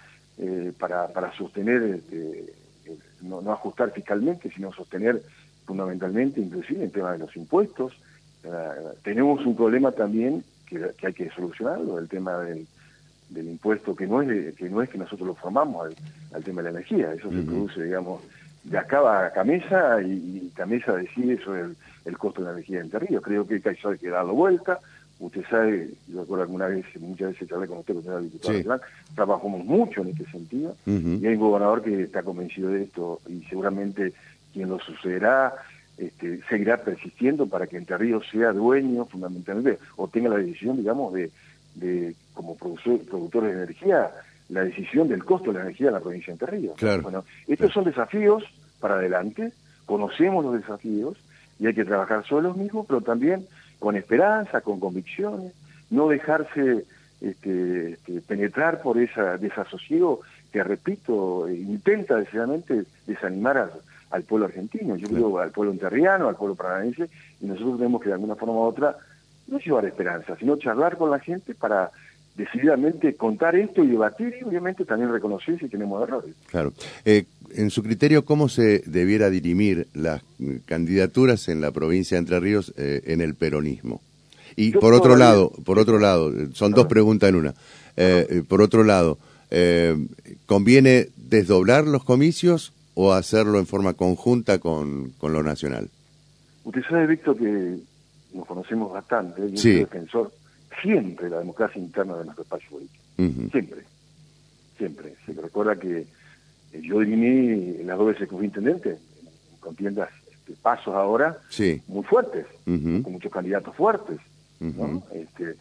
para, 0.77 1.07
para 1.07 1.33
sostener 1.33 1.81
este, 1.81 2.53
no, 3.21 3.41
no, 3.41 3.51
ajustar 3.51 3.91
fiscalmente, 3.91 4.51
sino 4.51 4.71
sostener 4.71 5.21
fundamentalmente, 5.65 6.39
inclusive 6.39 6.85
el 6.85 6.91
tema 6.91 7.13
de 7.13 7.19
los 7.19 7.35
impuestos. 7.35 7.93
Eh, 8.43 8.49
tenemos 9.03 9.45
un 9.45 9.55
problema 9.55 9.91
también 9.91 10.43
que, 10.65 10.91
hay 11.03 11.13
que 11.13 11.29
solucionarlo, 11.31 11.99
el 11.99 12.07
tema 12.07 12.39
del, 12.39 12.67
del 13.29 13.47
impuesto 13.47 13.95
que 13.95 14.07
no 14.07 14.21
es 14.21 14.55
que 14.55 14.69
no 14.69 14.81
es 14.81 14.89
que 14.89 14.97
nosotros 14.97 15.27
lo 15.27 15.35
formamos 15.35 15.95
al, 16.33 16.43
tema 16.43 16.61
de 16.61 16.71
la 16.71 16.77
energía, 16.79 17.13
eso 17.13 17.29
se 17.29 17.41
produce, 17.41 17.83
digamos, 17.83 18.21
de 18.63 18.77
acá 18.77 19.25
a 19.25 19.31
Camesa 19.31 20.01
y, 20.01 20.11
y 20.11 20.51
Camesa 20.55 20.93
decide 20.93 21.41
sobre 21.43 21.61
el, 21.61 21.77
el, 22.05 22.17
costo 22.17 22.41
de 22.41 22.47
la 22.47 22.53
energía 22.53 22.81
en 22.81 22.91
Ríos. 22.91 23.23
Creo 23.23 23.47
que 23.47 23.61
hay 23.63 23.97
que 23.97 24.09
darlo 24.09 24.33
vuelta, 24.33 24.79
Usted 25.19 25.43
sabe, 25.49 25.89
yo 26.07 26.21
recuerdo 26.21 26.43
alguna 26.43 26.67
vez, 26.67 26.85
muchas 26.99 27.31
veces 27.31 27.49
charlé 27.49 27.67
con 27.67 27.79
usted, 27.79 27.95
cuando 27.95 28.11
era 28.11 28.21
diputado 28.21 28.81
trabajamos 29.15 29.65
mucho 29.65 30.01
en 30.01 30.09
este 30.09 30.25
sentido, 30.29 30.75
y 30.85 31.25
hay 31.25 31.33
un 31.33 31.39
gobernador 31.39 31.81
que 31.81 32.03
está 32.03 32.21
convencido 32.21 32.69
de 32.69 32.83
esto, 32.83 33.19
y 33.27 33.41
seguramente 33.49 34.13
quien 34.53 34.69
lo 34.69 34.79
sucederá 34.79 35.55
este, 35.97 36.41
seguirá 36.47 36.77
persistiendo 36.83 37.47
para 37.47 37.65
que 37.65 37.77
Entre 37.77 37.97
Ríos 37.97 38.23
sea 38.31 38.53
dueño 38.53 39.05
fundamentalmente, 39.05 39.79
o 39.95 40.07
tenga 40.07 40.29
la 40.29 40.37
decisión, 40.37 40.77
digamos, 40.77 41.11
de, 41.13 41.31
de 41.73 42.13
como 42.35 42.55
productor, 42.55 42.99
productor 42.99 43.45
de 43.45 43.51
energía, 43.53 44.11
la 44.49 44.63
decisión 44.63 45.07
del 45.07 45.25
costo 45.25 45.51
de 45.51 45.57
la 45.57 45.63
energía 45.63 45.87
en 45.87 45.93
la 45.93 45.99
provincia 45.99 46.27
de 46.27 46.33
Entre 46.33 46.59
Ríos. 46.59 46.75
Bueno, 47.01 47.25
estos 47.47 47.73
son 47.73 47.85
desafíos 47.85 48.43
para 48.79 48.95
adelante, 48.95 49.51
conocemos 49.87 50.45
los 50.45 50.53
desafíos, 50.53 51.17
y 51.59 51.65
hay 51.65 51.73
que 51.73 51.85
trabajar 51.85 52.23
sobre 52.27 52.43
los 52.43 52.55
mismos, 52.55 52.85
pero 52.87 53.01
también 53.01 53.47
con 53.79 53.95
esperanza, 53.95 54.61
con 54.61 54.79
convicciones, 54.79 55.53
no 55.89 56.07
dejarse 56.07 56.85
este, 57.21 57.93
este, 57.93 58.21
penetrar 58.21 58.81
por 58.81 58.97
esa 58.97 59.37
desasosiego 59.37 60.21
que, 60.51 60.63
repito, 60.63 61.49
intenta 61.49 62.15
decididamente 62.15 62.83
desanimar 63.05 63.71
al, 64.11 64.23
pueblo 64.23 64.45
argentino, 64.45 64.95
yo 64.95 65.07
digo 65.07 65.39
al 65.39 65.51
pueblo 65.51 65.71
enterriano, 65.71 66.27
al 66.27 66.35
pueblo 66.35 66.55
paranaense, 66.55 67.09
y 67.41 67.45
nosotros 67.45 67.77
tenemos 67.77 68.01
que 68.01 68.09
de 68.09 68.13
alguna 68.13 68.35
forma 68.35 68.55
u 68.55 68.61
otra 68.61 68.95
no 69.47 69.59
llevar 69.59 69.85
esperanza, 69.85 70.35
sino 70.37 70.57
charlar 70.57 70.97
con 70.97 71.09
la 71.09 71.19
gente 71.19 71.53
para 71.53 71.91
decididamente 72.37 73.15
contar 73.15 73.55
esto 73.55 73.83
y 73.83 73.87
debatir 73.87 74.35
y 74.39 74.43
obviamente 74.43 74.85
también 74.85 75.11
reconocer 75.11 75.59
si 75.59 75.67
tenemos 75.67 76.03
errores. 76.03 76.35
Claro. 76.45 76.71
Eh, 77.03 77.25
en 77.55 77.71
su 77.71 77.81
criterio, 77.81 78.25
¿cómo 78.25 78.47
se 78.47 78.83
debiera 78.85 79.29
dirimir 79.29 79.87
las 79.93 80.21
candidaturas 80.65 81.49
en 81.49 81.61
la 81.61 81.71
provincia 81.71 82.15
de 82.15 82.19
Entre 82.19 82.39
Ríos 82.39 82.73
eh, 82.77 83.01
en 83.05 83.21
el 83.21 83.33
peronismo? 83.33 84.01
Y 84.55 84.71
por 84.71 84.93
otro 84.93 85.15
lado, 85.15 85.51
por 85.65 85.79
otro 85.79 85.99
lado, 85.99 86.31
son 86.53 86.71
dos 86.71 86.87
preguntas 86.87 87.29
en 87.29 87.35
una. 87.35 87.53
Eh, 87.95 88.43
por 88.47 88.61
otro 88.61 88.83
lado, 88.83 89.17
¿conviene 90.45 91.09
desdoblar 91.15 91.85
los 91.85 92.03
comicios 92.03 92.73
o 92.95 93.13
hacerlo 93.13 93.59
en 93.59 93.67
forma 93.67 93.93
conjunta 93.93 94.57
con, 94.57 95.11
con 95.19 95.31
lo 95.31 95.43
nacional? 95.43 95.89
Usted 96.63 96.81
sabe, 96.89 97.07
Víctor, 97.07 97.37
que 97.37 97.77
nos 98.33 98.47
conocemos 98.47 98.91
bastante, 98.91 99.51
yo 99.51 99.57
soy 99.57 99.75
defensor 99.75 100.31
siempre 100.81 101.29
la 101.29 101.39
democracia 101.39 101.81
interna 101.81 102.17
de 102.17 102.25
nuestro 102.25 102.43
espacio 102.43 102.69
político. 102.69 103.03
Siempre. 103.51 103.83
Siempre. 104.77 105.15
Se 105.25 105.33
recuerda 105.33 105.75
que 105.75 106.05
eh, 106.73 106.81
yo 106.81 106.99
dirimí 106.99 107.83
las 107.83 107.97
dos 107.97 108.07
veces 108.07 108.29
que 108.29 108.35
fui 108.35 108.45
intendente, 108.45 108.97
con 109.59 109.75
tiendas 109.75 110.09
este, 110.31 110.53
pasos 110.61 110.93
ahora 110.93 111.37
muy 111.87 112.03
fuertes, 112.03 112.45
con 112.65 113.11
muchos 113.11 113.31
candidatos 113.31 113.75
fuertes. 113.75 114.19
este, 115.13 115.55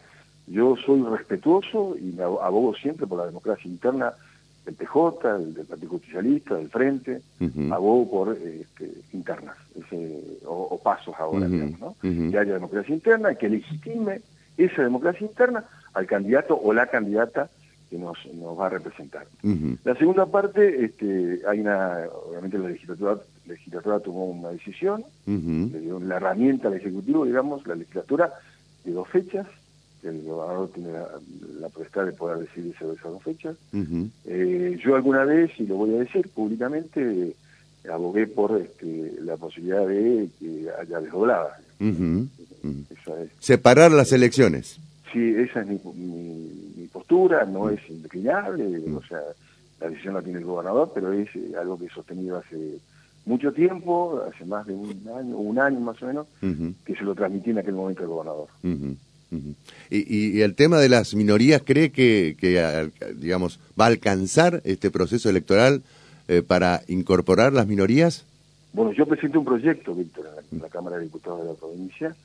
yo 0.47 0.75
soy 0.85 1.01
respetuoso 1.03 1.95
y 1.99 2.13
me 2.13 2.23
abogo 2.23 2.73
siempre 2.75 3.05
por 3.05 3.19
la 3.19 3.25
democracia 3.25 3.69
interna 3.69 4.13
del 4.65 4.75
PJ, 4.75 5.39
del, 5.39 5.65
Partido 5.65 5.99
Socialista, 5.99 6.55
del 6.55 6.69
Frente, 6.69 7.21
abogo 7.71 8.09
por 8.09 8.37
este, 8.37 8.91
internas, 9.13 9.57
o, 10.45 10.79
pasos 10.83 11.15
ahora, 11.17 11.47
digamos, 11.47 11.79
¿no? 11.79 11.95
Que 12.01 12.37
haya 12.37 12.53
democracia 12.53 12.93
interna 12.93 13.31
y 13.31 13.35
que 13.35 13.49
legitime 13.49 14.21
esa 14.57 14.83
democracia 14.83 15.25
interna 15.25 15.65
al 15.93 16.07
candidato 16.07 16.55
o 16.55 16.73
la 16.73 16.87
candidata 16.87 17.49
que 17.89 17.97
nos, 17.97 18.17
nos 18.33 18.59
va 18.59 18.67
a 18.67 18.69
representar. 18.69 19.27
La 19.83 19.95
segunda 19.95 20.25
parte, 20.25 20.85
este, 20.85 21.41
hay 21.47 21.61
una, 21.61 22.05
obviamente 22.27 22.57
la 22.57 22.69
legislatura, 22.69 23.17
legislatura 23.45 23.99
tomó 23.99 24.25
una 24.25 24.49
decisión, 24.49 25.03
le 25.25 25.79
dio 25.79 25.99
la 25.99 26.17
herramienta 26.17 26.67
al 26.67 26.75
Ejecutivo, 26.75 27.25
digamos, 27.25 27.65
la 27.65 27.75
legislatura, 27.75 28.33
de 28.83 28.91
dos 28.91 29.07
fechas, 29.07 29.47
que 30.01 30.09
el 30.09 30.23
gobernador 30.23 30.69
tiene 30.73 30.91
la, 30.91 31.07
la 31.59 32.05
de 32.05 32.11
poder 32.13 32.39
decidir 32.39 32.75
sobre 32.77 32.97
esas 32.97 33.11
dos 33.11 33.23
fechas. 33.23 33.55
Eh, 34.25 34.79
yo 34.83 34.95
alguna 34.95 35.23
vez, 35.25 35.51
y 35.59 35.65
lo 35.65 35.75
voy 35.75 35.95
a 35.95 35.99
decir 35.99 36.29
públicamente, 36.29 37.35
abogué 37.91 38.27
por 38.27 38.59
este, 38.59 39.15
la 39.21 39.37
posibilidad 39.37 39.87
de 39.87 40.29
que 40.39 40.67
haya 40.79 40.99
Separar 43.39 43.91
las 43.91 44.11
elecciones. 44.11 44.79
Sí, 45.13 45.33
esa 45.37 45.61
es 45.61 45.67
mi, 45.67 46.87
postura, 46.91 47.45
no 47.45 47.69
es 47.69 47.79
indeclinable, 47.89 48.91
o 48.93 49.03
sea, 49.03 49.19
la 49.79 49.89
decisión 49.89 50.15
la 50.15 50.21
tiene 50.21 50.39
el 50.39 50.45
gobernador, 50.45 50.91
pero 50.93 51.13
es 51.13 51.27
eh, 51.35 51.51
algo 51.59 51.77
que 51.77 51.85
he 51.85 51.89
sostenido 51.89 52.37
hace 52.37 52.79
mucho 53.25 53.51
tiempo, 53.51 54.23
hace 54.27 54.45
más 54.45 54.65
de 54.65 54.73
un 54.73 54.89
año, 55.15 55.37
un 55.37 55.59
año 55.59 55.79
más 55.79 56.01
o 56.01 56.07
menos, 56.07 56.27
que 56.85 56.95
se 56.95 57.03
lo 57.03 57.13
transmití 57.13 57.51
en 57.51 57.59
aquel 57.59 57.73
momento 57.73 58.01
al 58.01 58.07
gobernador. 58.07 58.47
¿Y, 59.89 60.41
el 60.41 60.55
tema 60.55 60.79
de 60.79 60.89
las 60.89 61.13
minorías 61.13 61.61
cree 61.63 61.91
que, 61.91 62.89
digamos, 63.17 63.59
va 63.79 63.85
a 63.85 63.89
alcanzar 63.89 64.61
este 64.63 64.89
proceso 64.91 65.29
electoral 65.29 65.83
eh, 66.29 66.41
para 66.41 66.81
incorporar 66.87 67.53
las 67.53 67.67
minorías? 67.67 68.25
Bueno, 68.77 68.91
yo 68.91 69.07
presenté 69.07 69.39
un 69.39 69.43
proyecto, 69.43 69.95
Víctor, 69.95 70.27
en 70.51 70.59
la, 70.61 70.69
Cámara 70.69 70.97
de 70.97 71.05
Diputados 71.05 71.41
de 71.41 71.47
la 71.47 71.53
provincia, 71.55 72.15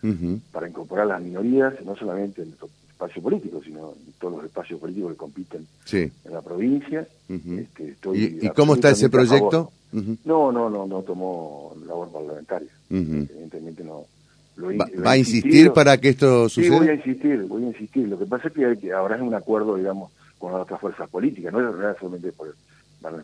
para 0.52 0.68
incorporar 0.68 1.06
las 1.06 1.22
minorías, 1.22 1.72
no 1.82 1.96
solamente 1.96 2.42
en 2.42 2.48
nuestro 2.48 2.68
espacio 2.90 3.22
político, 3.22 3.62
sino 3.64 3.94
en 4.06 4.12
todos 4.20 4.34
los 4.34 4.44
espacios 4.44 4.78
políticos 4.78 5.12
que 5.12 5.16
compiten 5.16 5.66
en 5.92 6.12
la 6.30 6.42
provincia. 6.42 7.08
Este, 7.26 7.96
¿Y, 8.12 8.50
cómo 8.50 8.74
está 8.74 8.90
ese 8.90 9.08
proyecto? 9.08 9.72
No, 10.26 10.52
no, 10.52 10.68
no, 10.68 10.86
no 10.86 11.00
tomó 11.00 11.74
labor 11.86 12.12
parlamentaria. 12.12 12.68
Evidentemente 12.90 13.82
no. 13.82 14.04
¿Va, 14.78 15.12
a 15.12 15.16
insistir 15.16 15.72
para 15.72 15.96
que 15.96 16.10
esto 16.10 16.50
suceda? 16.50 16.74
Sí, 16.74 16.78
voy 16.80 16.88
a 16.88 16.94
insistir, 16.94 17.42
voy 17.44 17.64
a 17.64 17.68
insistir. 17.68 18.08
Lo 18.08 18.18
que 18.18 18.26
pasa 18.26 18.48
es 18.48 18.78
que, 18.78 18.92
ahora 18.92 19.16
es 19.16 19.22
un 19.22 19.32
acuerdo, 19.32 19.76
digamos, 19.76 20.12
con 20.38 20.52
las 20.52 20.60
otras 20.60 20.78
fuerzas 20.82 21.08
políticas, 21.08 21.50
no 21.50 21.60
es 21.60 21.96
solamente 21.98 22.30
por 22.32 22.48
el 22.48 22.54
para, 23.02 23.22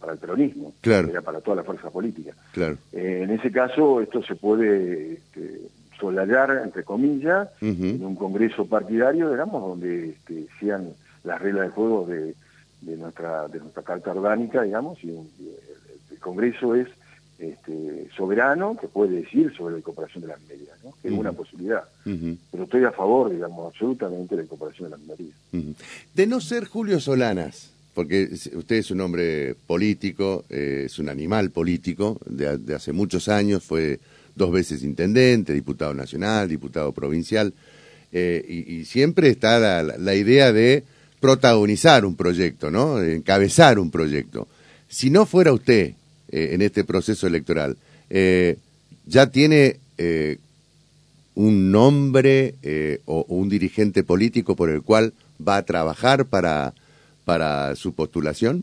para 0.00 0.12
el 0.12 0.18
peronismo, 0.18 0.72
era 0.82 1.20
para 1.20 1.40
toda 1.40 1.56
la 1.56 1.64
fuerza 1.64 1.90
política. 1.90 2.32
Claro. 2.52 2.78
Eh, 2.92 3.22
en 3.24 3.30
ese 3.30 3.50
caso, 3.50 4.00
esto 4.00 4.22
se 4.22 4.36
puede 4.36 5.14
este, 5.14 5.62
solayar, 5.98 6.62
entre 6.64 6.84
comillas, 6.84 7.48
en 7.60 8.04
un 8.04 8.16
congreso 8.16 8.66
partidario, 8.66 9.30
digamos, 9.30 9.60
donde 9.62 10.10
este, 10.10 10.46
sean 10.60 10.90
las 11.24 11.40
reglas 11.40 11.66
de 11.66 11.72
juego 11.72 12.06
de, 12.06 12.34
de, 12.82 12.96
nuestra, 12.96 13.48
de 13.48 13.58
nuestra 13.60 13.82
carta 13.82 14.12
orgánica, 14.12 14.62
digamos, 14.62 15.02
y, 15.02 15.10
el, 15.10 16.18
congreso 16.20 16.74
es 16.74 16.88
este, 17.38 18.08
soberano, 18.16 18.76
que 18.80 18.88
puede 18.88 19.20
decir 19.20 19.54
sobre 19.56 19.74
la 19.74 19.78
incorporación 19.78 20.22
de 20.22 20.28
las 20.28 20.40
medias, 20.48 20.76
¿no? 20.82 20.92
que 21.00 21.06
es 21.06 21.14
una 21.14 21.30
posibilidad. 21.30 21.84
Pero 22.02 22.64
estoy 22.64 22.82
a 22.82 22.90
favor, 22.90 23.30
digamos, 23.30 23.72
absolutamente 23.72 24.34
de 24.34 24.42
la 24.42 24.44
incorporación 24.44 24.90
de 24.90 24.96
las 24.96 25.06
medidas. 25.06 25.36
De 26.14 26.26
no 26.26 26.40
ser 26.40 26.64
Julio 26.64 26.98
Solanas, 26.98 27.75
porque 27.96 28.28
usted 28.52 28.76
es 28.76 28.90
un 28.90 29.00
hombre 29.00 29.54
político, 29.66 30.44
eh, 30.50 30.82
es 30.84 30.98
un 30.98 31.08
animal 31.08 31.50
político, 31.50 32.20
de, 32.26 32.74
hace 32.74 32.92
muchos 32.92 33.26
años, 33.26 33.64
fue 33.64 34.00
dos 34.34 34.52
veces 34.52 34.82
intendente, 34.82 35.54
diputado 35.54 35.94
nacional, 35.94 36.46
diputado 36.46 36.92
provincial, 36.92 37.54
eh, 38.12 38.66
y, 38.68 38.84
siempre 38.84 39.30
está 39.30 39.82
la, 39.82 40.14
idea 40.14 40.52
de 40.52 40.84
protagonizar 41.20 42.04
un 42.04 42.16
proyecto, 42.16 42.70
¿no? 42.70 43.02
encabezar 43.02 43.78
un 43.78 43.90
proyecto. 43.90 44.46
Si 44.90 45.08
no 45.08 45.24
fuera 45.24 45.54
usted 45.54 45.94
eh, 46.28 46.50
en 46.52 46.60
este 46.60 46.84
proceso 46.84 47.26
electoral, 47.26 47.78
¿ya 49.06 49.30
tiene 49.30 49.78
un 51.34 51.70
nombre 51.70 52.56
o 53.06 53.24
un 53.28 53.48
dirigente 53.48 54.04
político 54.04 54.54
por 54.54 54.68
el 54.68 54.82
cual 54.82 55.14
va 55.40 55.56
a 55.56 55.64
trabajar 55.64 56.26
para 56.26 56.74
para 57.26 57.74
su 57.74 57.92
postulación? 57.92 58.62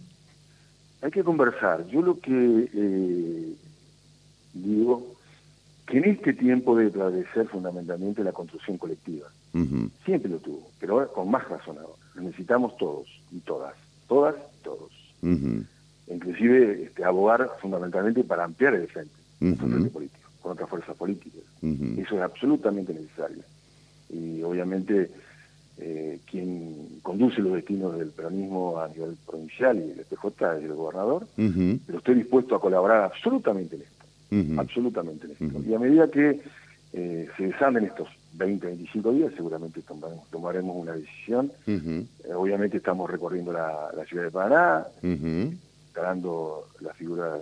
Hay 1.01 1.11
que 1.11 1.21
conversar. 1.21 1.85
Yo 1.87 2.01
lo 2.01 2.17
que 2.17 2.69
eh, 2.73 3.53
digo, 4.53 5.15
que 5.85 5.97
en 5.97 6.05
este 6.05 6.31
tiempo 6.31 6.77
de 6.77 6.87
agradecer 6.87 7.45
fundamentalmente 7.49 8.23
la 8.23 8.31
construcción 8.31 8.77
colectiva. 8.77 9.27
Siempre 10.05 10.31
lo 10.31 10.37
tuvo, 10.39 10.71
pero 10.79 10.93
ahora 10.93 11.07
con 11.07 11.29
más 11.29 11.47
razón 11.47 11.77
ahora. 11.77 11.99
necesitamos 12.15 12.75
todos 12.77 13.05
y 13.31 13.39
todas, 13.39 13.75
todas 14.07 14.33
y 14.35 14.63
todos. 14.63 14.91
Inclusive 16.07 16.83
este, 16.85 17.03
abogar 17.03 17.51
fundamentalmente 17.61 18.23
para 18.23 18.45
ampliar 18.45 18.75
el 18.75 18.87
frente, 18.87 19.13
el 19.41 19.57
frente 19.57 19.89
político, 19.89 20.29
con 20.41 20.53
otras 20.53 20.69
fuerzas 20.69 20.95
políticas. 20.95 21.41
Eso 21.61 22.15
es 22.15 22.21
absolutamente 22.21 22.93
necesario. 22.93 23.43
Y 24.09 24.41
obviamente 24.41 25.11
eh, 25.79 26.19
quien 26.29 26.99
conduce 27.01 27.41
los 27.41 27.53
destinos 27.53 27.97
del 27.97 28.09
peronismo 28.09 28.79
a 28.79 28.87
nivel 28.89 29.17
provincial 29.25 29.77
y 29.77 29.93
del 29.93 30.05
PJ 30.05 30.57
es 30.57 30.63
el 30.65 30.73
gobernador, 30.73 31.25
pero 31.35 31.97
estoy 31.97 32.15
dispuesto 32.15 32.55
a 32.55 32.61
colaborar 32.61 33.03
absolutamente 33.03 33.77
en 33.77 33.81
esto, 33.81 34.61
absolutamente 34.61 35.25
en 35.25 35.31
esto. 35.31 35.61
Y 35.67 35.73
a 35.73 35.79
medida 35.79 36.07
que 36.09 36.41
eh, 36.93 37.27
se 37.35 37.47
desanden 37.47 37.85
estos 37.85 38.07
20, 38.33 38.67
25 38.67 39.11
días, 39.13 39.33
seguramente 39.35 39.81
tomaremos, 40.29 40.75
una 40.75 40.93
decisión. 40.93 41.51
Eh, 41.65 42.05
obviamente 42.35 42.77
estamos 42.77 43.09
recorriendo 43.09 43.51
la, 43.51 43.89
ciudad 44.07 44.25
de 44.25 44.31
Paraná, 44.31 44.85
instalando 45.01 46.67
la 46.81 46.93
figura 46.93 47.39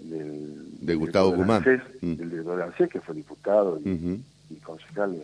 del, 0.00 0.80
de 0.80 0.94
Gustavo 0.96 1.30
Guzmán, 1.30 1.62
del 1.62 2.30
director 2.30 2.56
de 2.56 2.64
ANSES, 2.64 2.90
que 2.90 3.00
fue 3.00 3.14
diputado 3.14 3.78
y, 3.84 4.20
y 4.50 4.56
concejal 4.56 5.22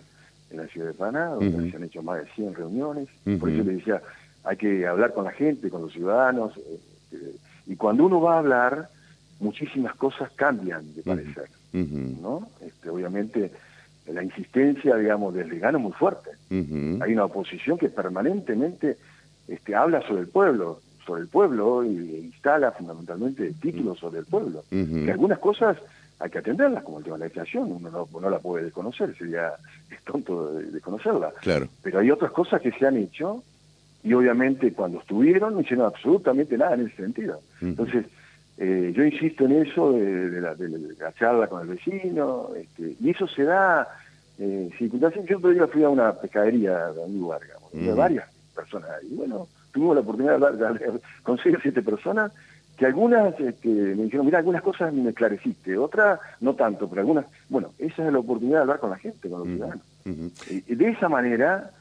en 0.50 0.56
la 0.56 0.66
ciudad 0.66 0.88
de 0.88 0.94
Paraná, 0.94 1.26
donde 1.26 1.70
se 1.70 1.76
han 1.76 1.84
hecho 1.84 2.02
más 2.02 2.20
de 2.20 2.30
100 2.32 2.54
reuniones. 2.54 3.08
Por 3.38 3.50
eso 3.50 3.62
le 3.64 3.74
decía, 3.74 4.02
hay 4.44 4.56
que 4.56 4.86
hablar 4.86 5.12
con 5.12 5.24
la 5.24 5.32
gente, 5.32 5.70
con 5.70 5.82
los 5.82 5.92
ciudadanos. 5.92 6.56
Este, 6.56 7.36
y 7.66 7.76
cuando 7.76 8.06
uno 8.06 8.20
va 8.20 8.36
a 8.36 8.38
hablar, 8.38 8.88
muchísimas 9.40 9.94
cosas 9.96 10.30
cambian 10.34 10.94
de 10.94 11.02
parecer. 11.02 11.48
¿no? 11.72 12.48
Este, 12.60 12.88
obviamente, 12.88 13.52
la 14.06 14.22
insistencia, 14.22 14.96
digamos, 14.96 15.34
del 15.34 15.48
legano 15.48 15.78
es 15.78 15.84
muy 15.84 15.92
fuerte. 15.92 16.30
Hay 16.50 17.12
una 17.12 17.26
oposición 17.26 17.78
que 17.78 17.88
permanentemente 17.88 18.96
este, 19.46 19.74
habla 19.74 20.00
sobre 20.06 20.22
el 20.22 20.28
pueblo, 20.28 20.80
sobre 21.04 21.22
el 21.22 21.28
pueblo 21.28 21.84
y 21.84 22.30
instala 22.32 22.72
fundamentalmente 22.72 23.52
títulos 23.60 23.98
sobre 23.98 24.20
el 24.20 24.26
pueblo. 24.26 24.64
Que 24.70 25.10
algunas 25.10 25.38
cosas 25.38 25.76
hay 26.20 26.30
que 26.30 26.38
atenderlas, 26.38 26.82
como 26.82 26.98
el 26.98 27.04
tema 27.04 27.16
de 27.16 27.20
la 27.20 27.26
inflación, 27.26 27.70
uno 27.70 28.08
no, 28.10 28.30
la 28.30 28.38
puede 28.38 28.64
desconocer, 28.64 29.16
sería 29.16 29.52
es 29.90 30.02
tonto 30.02 30.54
de 30.54 30.64
desconocerla. 30.72 31.32
Claro. 31.40 31.68
Pero 31.82 32.00
hay 32.00 32.10
otras 32.10 32.32
cosas 32.32 32.60
que 32.60 32.72
se 32.72 32.86
han 32.86 32.96
hecho 32.96 33.42
y 34.02 34.12
obviamente 34.14 34.72
cuando 34.72 35.00
estuvieron 35.00 35.54
no 35.54 35.60
hicieron 35.60 35.86
absolutamente 35.86 36.56
nada 36.58 36.74
en 36.74 36.86
ese 36.86 36.96
sentido. 36.96 37.40
Entonces, 37.60 38.06
eh, 38.58 38.92
yo 38.94 39.04
insisto 39.04 39.44
en 39.44 39.62
eso 39.62 39.92
de, 39.92 40.40
la, 40.40 41.12
charla 41.12 41.46
con 41.46 41.62
el 41.62 41.68
vecino, 41.68 42.50
este, 42.56 42.96
y 43.00 43.10
eso 43.10 43.28
se 43.28 43.44
da 43.44 43.86
eh, 44.38 44.70
circunstancias. 44.76 45.24
Yo 45.26 45.38
otro 45.38 45.50
día 45.50 45.68
fui 45.68 45.84
a 45.84 45.88
una 45.88 46.12
pescadería 46.12 46.88
de 46.88 47.00
un 47.00 47.20
lugar, 47.20 47.40
digamos, 47.42 47.96
varias 47.96 48.28
personas, 48.54 48.90
y 49.08 49.14
bueno, 49.14 49.46
tuvimos 49.72 49.94
la 49.94 50.00
oportunidad 50.00 50.38
de 50.38 50.46
hablar 50.46 50.80
con 51.22 51.38
seis 51.38 51.56
o 51.56 51.60
siete 51.60 51.82
personas 51.82 52.32
que 52.78 52.86
algunas 52.86 53.38
este, 53.40 53.68
me 53.68 54.04
dijeron, 54.04 54.24
mira, 54.24 54.38
algunas 54.38 54.62
cosas 54.62 54.94
me 54.94 55.10
esclareciste, 55.10 55.76
otras 55.76 56.20
no 56.40 56.54
tanto, 56.54 56.88
pero 56.88 57.00
algunas, 57.00 57.26
bueno, 57.48 57.72
esa 57.76 58.06
es 58.06 58.12
la 58.12 58.20
oportunidad 58.20 58.58
de 58.58 58.62
hablar 58.62 58.78
con 58.78 58.90
la 58.90 58.98
gente, 58.98 59.28
con 59.28 59.40
los 59.40 59.48
ciudadanos. 59.48 59.84
y 60.48 60.74
de 60.76 60.88
esa 60.88 61.08
manera, 61.08 61.72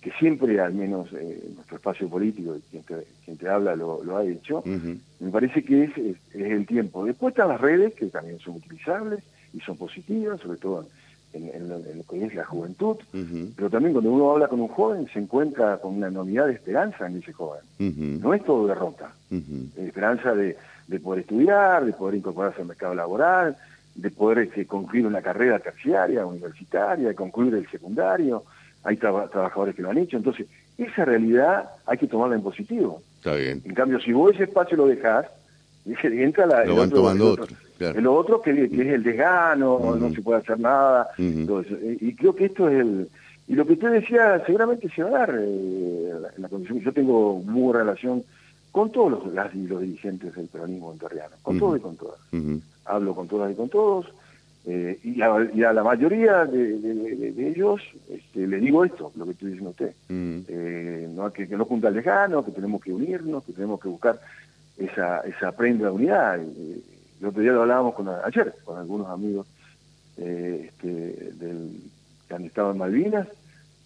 que 0.00 0.10
siempre, 0.18 0.58
al 0.60 0.74
menos 0.74 1.12
eh, 1.12 1.40
nuestro 1.54 1.76
espacio 1.76 2.08
político, 2.08 2.56
quien 2.70 2.82
te, 2.82 3.06
quien 3.24 3.36
te 3.36 3.48
habla 3.48 3.76
lo, 3.76 4.16
ha 4.16 4.24
hecho, 4.24 4.64
me 4.64 5.30
parece 5.30 5.62
que 5.62 5.84
es, 5.84 5.96
es, 5.96 6.16
el 6.34 6.66
tiempo. 6.66 7.04
Después 7.04 7.32
están 7.32 7.48
las 7.48 7.60
redes, 7.60 7.94
que 7.94 8.06
también 8.06 8.40
son 8.40 8.56
utilizables 8.56 9.22
y 9.54 9.60
son 9.60 9.76
positivas, 9.76 10.40
sobre 10.40 10.58
todo 10.58 10.86
en, 11.32 11.68
lo 11.68 12.04
que 12.08 12.24
es 12.24 12.34
la 12.34 12.44
juventud, 12.44 12.96
pero 13.56 13.70
también 13.70 13.92
cuando 13.92 14.10
uno 14.10 14.30
habla 14.30 14.48
con 14.48 14.60
un 14.60 14.68
joven 14.68 15.08
se 15.12 15.18
encuentra 15.18 15.78
con 15.78 15.96
una 15.96 16.10
novedad 16.10 16.46
de 16.46 16.54
esperanza 16.54 17.06
en 17.06 17.18
ese 17.18 17.32
joven. 17.32 17.60
No 17.78 18.34
es 18.34 18.44
todo 18.44 18.66
derrota, 18.66 19.12
esperanza 19.76 20.34
de, 20.34 20.56
poder 21.02 21.20
estudiar, 21.20 21.84
de 21.84 21.92
poder 21.92 22.16
incorporarse 22.16 22.60
al 22.60 22.68
mercado 22.68 22.94
laboral, 22.94 23.56
de 23.94 24.10
poder 24.10 24.38
este, 24.38 24.66
concluir 24.66 25.06
una 25.06 25.22
carrera 25.22 25.58
terciaria, 25.58 26.24
universitaria, 26.24 27.08
de 27.08 27.14
concluir 27.14 27.54
el 27.54 27.68
secundario. 27.68 28.44
Hay 28.84 28.96
trabajadores 28.96 29.74
que 29.74 29.82
lo 29.82 29.90
han 29.90 29.98
hecho, 29.98 30.16
entonces 30.16 30.46
esa 30.78 31.04
realidad 31.04 31.70
hay 31.86 31.98
que 31.98 32.08
tomarla 32.08 32.36
en 32.36 32.42
positivo. 32.42 33.02
Está 33.16 33.34
bien. 33.36 33.62
En 33.64 33.74
cambio, 33.74 34.00
si 34.00 34.12
vos 34.12 34.34
ese 34.34 34.44
espacio 34.44 34.76
lo 34.76 34.86
dejás, 34.86 35.26
entra 35.84 36.46
la, 36.46 36.64
lo 36.64 36.76
van 36.76 36.90
tomando 36.90 37.32
otro 37.32 37.46
lo 37.90 38.14
otro 38.14 38.40
que, 38.40 38.50
es 38.50 38.72
el 38.72 39.02
desgano, 39.02 39.96
no 39.96 40.10
se 40.12 40.22
puede 40.22 40.40
hacer 40.40 40.60
nada. 40.60 41.08
y 41.18 42.14
creo 42.14 42.34
que 42.34 42.46
esto 42.46 42.68
es 42.68 42.80
el... 42.80 43.08
Y 43.48 43.54
lo 43.54 43.66
que 43.66 43.72
usted 43.72 43.90
decía, 43.90 44.42
seguramente 44.46 44.88
se 44.88 45.02
va 45.02 45.08
a 45.08 45.26
dar 45.26 45.36
eh, 45.36 46.12
en 46.36 46.42
la 46.42 46.48
condición. 46.48 46.80
Yo 46.80 46.92
tengo 46.92 47.42
muy 47.44 47.62
buena 47.62 47.80
relación 47.80 48.22
con 48.70 48.90
todos 48.92 49.10
los, 49.10 49.34
las, 49.34 49.54
los 49.54 49.80
dirigentes 49.80 50.34
del 50.34 50.46
peronismo 50.46 50.92
enterriano, 50.92 51.34
con 51.42 51.58
todos 51.58 51.78
y 51.78 51.80
con 51.80 51.96
todas. 51.96 52.18
Hablo 52.84 53.14
con 53.14 53.26
todas 53.26 53.52
y 53.52 53.54
con 53.56 53.68
todos. 53.68 54.06
Eh, 54.64 54.98
y, 55.02 55.20
a, 55.20 55.72
la 55.72 55.82
mayoría 55.82 56.46
de, 56.46 57.34
ellos 57.36 57.82
este, 58.08 58.46
le 58.46 58.60
digo 58.60 58.84
esto, 58.84 59.10
lo 59.16 59.24
que 59.24 59.32
estoy 59.32 59.48
diciendo 59.48 59.70
usted. 59.70 59.92
Eh, 60.08 61.10
no, 61.12 61.30
que, 61.32 61.48
que 61.48 61.56
no 61.56 61.64
junta 61.64 61.88
el 61.88 61.94
lejano, 61.94 62.44
que 62.44 62.52
tenemos 62.52 62.80
que 62.80 62.92
unirnos, 62.92 63.42
que 63.42 63.52
tenemos 63.52 63.80
que 63.80 63.88
buscar 63.88 64.20
esa, 64.84 65.20
esa 65.20 65.52
prenda 65.52 65.86
de 65.86 65.90
unidad. 65.90 66.40
El 66.40 67.26
otro 67.26 67.40
día 67.40 67.52
lo 67.52 67.62
hablábamos 67.62 67.94
con, 67.94 68.08
ayer 68.08 68.54
con 68.64 68.78
algunos 68.78 69.08
amigos 69.08 69.46
eh, 70.16 70.68
este, 70.68 70.88
del, 71.34 71.80
que 72.28 72.34
han 72.34 72.44
estado 72.44 72.72
en 72.72 72.78
Malvinas 72.78 73.26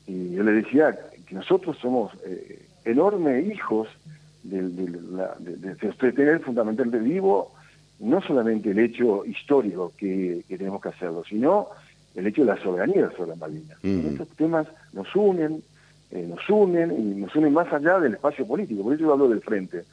Y 0.06 0.32
yo 0.32 0.42
le 0.42 0.52
decía 0.52 0.98
que 1.26 1.34
nosotros 1.34 1.76
somos 1.78 2.12
eh, 2.24 2.66
enormes 2.84 3.46
hijos 3.46 3.88
de, 4.42 4.62
de, 4.62 6.12
tener 6.12 6.40
fundamentalmente 6.40 6.98
vivo 6.98 7.52
no 7.98 8.20
solamente 8.22 8.70
el 8.70 8.78
hecho 8.78 9.24
histórico 9.24 9.92
que, 9.96 10.44
tenemos 10.48 10.80
que 10.80 10.90
hacerlo, 10.90 11.24
sino 11.28 11.68
el 12.14 12.26
hecho 12.26 12.42
de 12.42 12.48
la 12.48 12.62
soberanía 12.62 13.10
sobre 13.16 13.30
las 13.30 13.38
Malvinas. 13.38 13.78
Estos 13.82 14.28
temas 14.36 14.66
nos 14.92 15.14
unen, 15.16 15.62
eh, 16.10 16.26
nos 16.28 16.48
unen 16.48 16.92
y 16.92 17.20
nos 17.20 17.34
unen 17.34 17.52
más 17.52 17.72
allá 17.72 17.98
del 17.98 18.14
espacio 18.14 18.46
político. 18.46 18.82
Por 18.82 18.94
eso 18.94 19.02
yo 19.02 19.12
hablo 19.12 19.28
del 19.28 19.40
frente, 19.40 19.84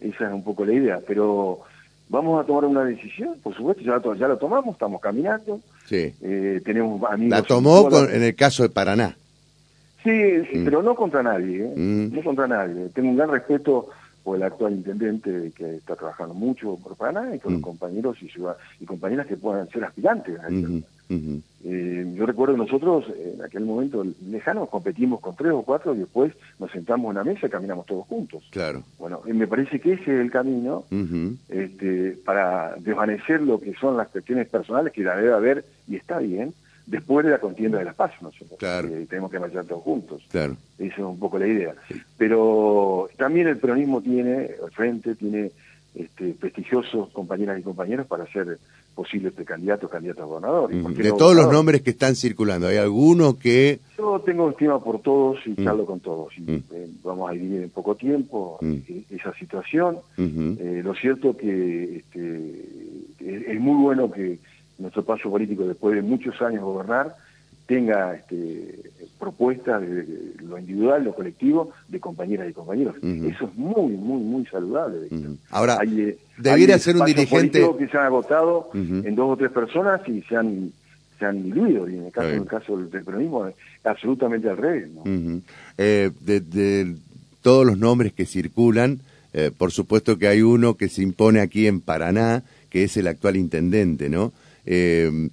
Esa 0.00 0.28
es 0.28 0.32
un 0.32 0.44
poco 0.44 0.64
la 0.64 0.72
idea. 0.72 1.00
Pero 1.06 1.60
vamos 2.08 2.42
a 2.42 2.46
tomar 2.46 2.64
una 2.64 2.84
decisión, 2.84 3.36
por 3.42 3.54
supuesto, 3.54 3.82
ya, 3.82 4.00
ya 4.18 4.28
la 4.28 4.36
tomamos, 4.36 4.74
estamos 4.74 5.00
caminando. 5.00 5.60
Sí. 5.86 6.12
Eh, 6.22 6.60
tenemos 6.64 7.02
amigos. 7.10 7.38
La 7.38 7.42
tomó 7.42 7.88
en 8.08 8.22
el 8.22 8.34
caso 8.34 8.62
de 8.62 8.68
Paraná. 8.68 9.16
Sí, 10.02 10.10
mm. 10.10 10.64
pero 10.64 10.82
no 10.82 10.94
contra 10.94 11.22
nadie, 11.22 11.64
¿eh? 11.64 11.74
mm. 11.76 12.14
no 12.14 12.22
contra 12.22 12.46
nadie. 12.46 12.88
Tengo 12.94 13.10
un 13.10 13.16
gran 13.16 13.30
respeto 13.30 13.88
por 14.24 14.36
el 14.36 14.42
actual 14.42 14.74
intendente 14.74 15.52
que 15.56 15.76
está 15.76 15.96
trabajando 15.96 16.34
mucho 16.34 16.76
por 16.76 16.96
Paraná 16.96 17.34
y 17.34 17.38
con 17.38 17.52
los 17.52 17.60
mm. 17.60 17.64
compañeros 17.64 18.16
y, 18.22 18.30
y 18.80 18.86
compañeras 18.86 19.26
que 19.26 19.36
puedan 19.36 19.68
ser 19.68 19.84
aspirantes. 19.84 20.38
Eh, 21.10 22.14
yo 22.14 22.24
recuerdo 22.24 22.56
nosotros 22.56 23.06
en 23.08 23.42
aquel 23.42 23.64
momento 23.64 24.04
lejano 24.28 24.66
competimos 24.66 25.20
con 25.20 25.34
tres 25.34 25.52
o 25.52 25.62
cuatro 25.62 25.94
y 25.94 25.98
después 25.98 26.32
nos 26.58 26.70
sentamos 26.70 27.06
en 27.06 27.10
una 27.10 27.24
mesa 27.24 27.46
y 27.46 27.50
caminamos 27.50 27.86
todos 27.86 28.06
juntos. 28.06 28.44
Claro. 28.50 28.82
Bueno, 28.98 29.20
me 29.26 29.46
parece 29.46 29.80
que 29.80 29.94
ese 29.94 30.02
es 30.02 30.20
el 30.20 30.30
camino 30.30 30.84
este, 31.48 32.16
para 32.24 32.76
desvanecer 32.76 33.42
lo 33.42 33.60
que 33.60 33.74
son 33.74 33.96
las 33.96 34.08
cuestiones 34.08 34.48
personales 34.48 34.92
que 34.92 35.02
la 35.02 35.16
debe 35.16 35.32
haber 35.32 35.64
y 35.88 35.96
está 35.96 36.18
bien, 36.18 36.54
después 36.86 37.24
de 37.24 37.32
la 37.32 37.38
contienda 37.38 37.78
de 37.78 37.84
las 37.84 37.94
paz, 37.94 38.12
nosotros. 38.20 38.58
Claro. 38.58 38.88
Eh, 38.88 39.06
tenemos 39.08 39.30
que 39.30 39.38
marchar 39.38 39.64
todos 39.64 39.82
juntos. 39.82 40.22
Claro. 40.30 40.56
Esa 40.78 40.94
es 40.94 40.98
un 40.98 41.18
poco 41.18 41.38
la 41.38 41.46
idea. 41.46 41.74
Pero 42.16 43.08
también 43.16 43.48
el 43.48 43.58
peronismo 43.58 44.00
tiene, 44.00 44.50
el 44.62 44.70
frente 44.72 45.14
tiene 45.14 45.50
este, 45.94 46.34
prestigiosos 46.34 47.08
compañeras 47.10 47.58
y 47.58 47.62
compañeros 47.62 48.06
para 48.06 48.26
ser 48.32 48.58
posibles 48.94 49.32
candidatos, 49.44 49.90
candidatos 49.90 50.22
a 50.22 50.26
gobernador. 50.26 50.70
De 50.94 51.12
todos 51.12 51.34
los 51.34 51.50
nombres 51.50 51.82
que 51.82 51.90
están 51.90 52.14
circulando, 52.14 52.68
¿hay 52.68 52.76
alguno 52.76 53.38
que...? 53.38 53.80
Yo 53.98 54.20
tengo 54.20 54.50
estima 54.50 54.78
por 54.78 55.00
todos 55.00 55.38
y 55.46 55.50
mm. 55.50 55.64
charlo 55.64 55.86
con 55.86 56.00
todos. 56.00 56.36
Y, 56.38 56.52
eh, 56.52 56.62
vamos 57.02 57.30
a 57.30 57.32
vivir 57.32 57.62
en 57.62 57.70
poco 57.70 57.94
tiempo 57.94 58.58
e-, 58.62 59.04
esa 59.10 59.32
situación. 59.34 59.98
Eh, 60.18 60.82
lo 60.84 60.94
cierto 60.94 61.36
que 61.36 61.96
este, 61.98 63.52
es 63.52 63.60
muy 63.60 63.82
bueno 63.82 64.10
que 64.10 64.38
nuestro 64.78 65.02
paso 65.04 65.30
político 65.30 65.66
después 65.66 65.94
de 65.94 66.02
muchos 66.02 66.40
años 66.42 66.62
gobernar 66.62 67.14
tenga 67.66 68.14
este, 68.14 68.90
propuestas 69.20 69.80
de, 69.82 70.34
lo 70.42 70.58
individual, 70.58 71.04
lo 71.04 71.14
colectivo, 71.14 71.70
de 71.88 72.00
compañeras 72.00 72.50
y 72.50 72.52
compañeros. 72.52 72.96
Eso 72.96 73.44
es 73.44 73.54
muy, 73.54 73.92
muy, 73.92 74.22
muy 74.22 74.46
saludable. 74.46 75.08
Ahora, 75.50 75.78
eh, 75.86 76.18
debiera 76.38 76.78
ser 76.78 76.96
un 76.96 77.04
dirigente... 77.04 77.64
que 77.78 77.86
se 77.86 77.96
han 77.96 78.06
agotado 78.06 78.70
en 78.74 79.14
dos 79.14 79.34
o 79.34 79.36
tres 79.36 79.52
personas 79.52 80.00
y 80.08 80.22
se 80.22 80.36
han 80.36 80.72
se 81.20 81.26
han 81.26 81.42
diluido, 81.42 81.88
y 81.88 81.96
en 81.96 82.06
el 82.06 82.12
caso, 82.12 82.28
en 82.30 82.38
el 82.38 82.46
caso 82.46 82.76
del 82.78 83.04
peronismo 83.04 83.46
absolutamente 83.84 84.48
al 84.48 84.56
revés. 84.56 84.88
Eh, 85.76 86.10
de, 86.20 86.96
todos 87.42 87.66
los 87.66 87.78
nombres 87.78 88.12
que 88.14 88.24
circulan, 88.24 89.00
eh, 89.34 89.50
por 89.56 89.70
supuesto 89.70 90.18
que 90.18 90.28
hay 90.28 90.42
uno 90.42 90.74
que 90.74 90.88
se 90.88 91.02
impone 91.02 91.40
aquí 91.40 91.66
en 91.66 91.80
Paraná, 91.80 92.42
que 92.70 92.84
es 92.84 92.96
el 92.96 93.06
actual 93.06 93.36
intendente, 93.36 94.08
¿no? 94.08 94.32
Eh, 94.64 95.28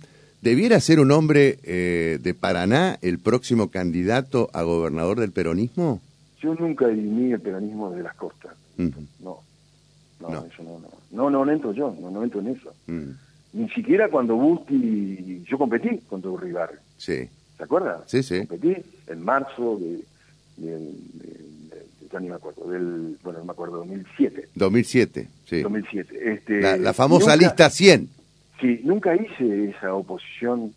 ¿Debiera 0.48 0.80
ser 0.80 1.02
un 1.02 1.12
hombre 1.12 1.60
eh, 1.64 2.20
de 2.24 2.34
Paraná 2.34 2.98
el 3.02 3.20
próximo 3.20 3.70
candidato 3.70 4.50
a 4.54 4.62
gobernador 4.62 5.20
del 5.20 5.34
peronismo? 5.34 6.00
Yo 6.42 6.56
nunca 6.56 6.88
dirimí 6.88 7.34
el 7.34 7.42
peronismo 7.42 7.92
de 7.92 8.02
las 8.02 8.16
costas. 8.16 8.56
no. 8.78 9.42
No, 10.22 10.46
eso 10.46 10.64
no, 10.64 10.80
no. 10.80 10.90
No, 11.12 11.30
no, 11.46 11.52
entro 11.52 11.74
yo, 11.74 11.94
no, 12.00 12.10
no 12.12 12.24
entro 12.24 12.40
en 12.40 12.48
eso. 12.48 12.74
Ni 13.52 13.68
siquiera 13.72 14.08
cuando 14.08 14.38
Busti, 14.38 15.44
yo 15.46 15.58
competí 15.58 15.98
contra 16.08 16.32
Uribarri. 16.32 16.78
Sí. 16.96 17.28
¿Se 17.58 17.64
acuerda? 17.64 18.06
Sí, 18.08 18.24
sí. 18.24 18.46
Competí 18.48 18.82
en 19.08 19.22
marzo 19.26 19.78
de, 19.82 20.00
ya 22.10 22.22
ni 22.22 22.30
me 22.30 22.36
acuerdo, 22.36 22.72
del, 22.72 23.18
bueno, 23.22 23.40
no 23.40 23.46
me 23.46 23.52
acuerdo, 23.52 23.80
2007. 23.80 24.48
2007, 24.56 25.28
sí. 25.46 25.62
2007. 25.62 26.32
Este, 26.34 26.80
la, 26.80 26.94
famosa 26.94 27.36
lista 27.36 27.70
100. 27.70 28.16
Sí, 28.60 28.82
nunca 28.84 29.16
hice 29.16 29.70
esa 29.70 29.94
oposición 29.94 30.74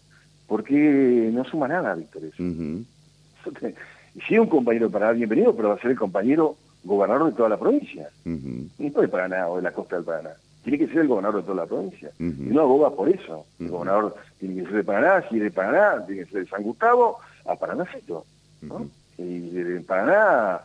porque 0.47 1.31
no 1.33 1.45
suma 1.45 1.69
nada, 1.69 1.95
Víctor. 1.95 2.25
Eso. 2.25 2.43
Y 2.43 4.21
si 4.27 4.35
es 4.35 4.41
un 4.41 4.49
compañero 4.49 4.91
para 4.91 5.13
bienvenido, 5.13 5.55
pero 5.55 5.69
va 5.69 5.75
a 5.77 5.81
ser 5.81 5.93
el 5.93 5.99
compañero 5.99 6.57
gobernador 6.83 7.31
de 7.31 7.37
toda 7.37 7.49
la 7.49 7.59
provincia. 7.59 8.09
No 8.25 9.01
de 9.01 9.09
Paraná 9.09 9.49
o 9.49 9.57
de 9.57 9.63
la 9.63 9.73
costa 9.73 9.97
del 9.97 10.05
Paraná. 10.05 10.31
Tiene 10.63 10.79
que 10.79 10.89
ser 10.89 10.99
el 10.99 11.09
gobernador 11.09 11.41
de 11.41 11.47
toda 11.47 11.63
la 11.63 11.67
provincia. 11.67 12.11
Y 12.19 12.25
no 12.25 12.63
aboga 12.63 12.91
por 12.91 13.09
eso. 13.09 13.47
El 13.59 13.69
gobernador 13.69 14.15
tiene 14.39 14.57
que 14.57 14.63
ser 14.63 14.73
de 14.73 14.85
Paraná, 14.85 15.29
si 15.29 15.37
es 15.37 15.43
de 15.43 15.51
Paraná, 15.51 16.05
tiene 16.07 16.25
que 16.25 16.31
ser 16.33 16.45
de 16.45 16.51
San 16.51 16.63
Gustavo 16.63 17.19
a 17.47 17.57
Paranacito. 17.57 18.27
¿no? 18.63 18.89
Y 19.17 19.51
de 19.51 19.81
Paraná 19.81 20.61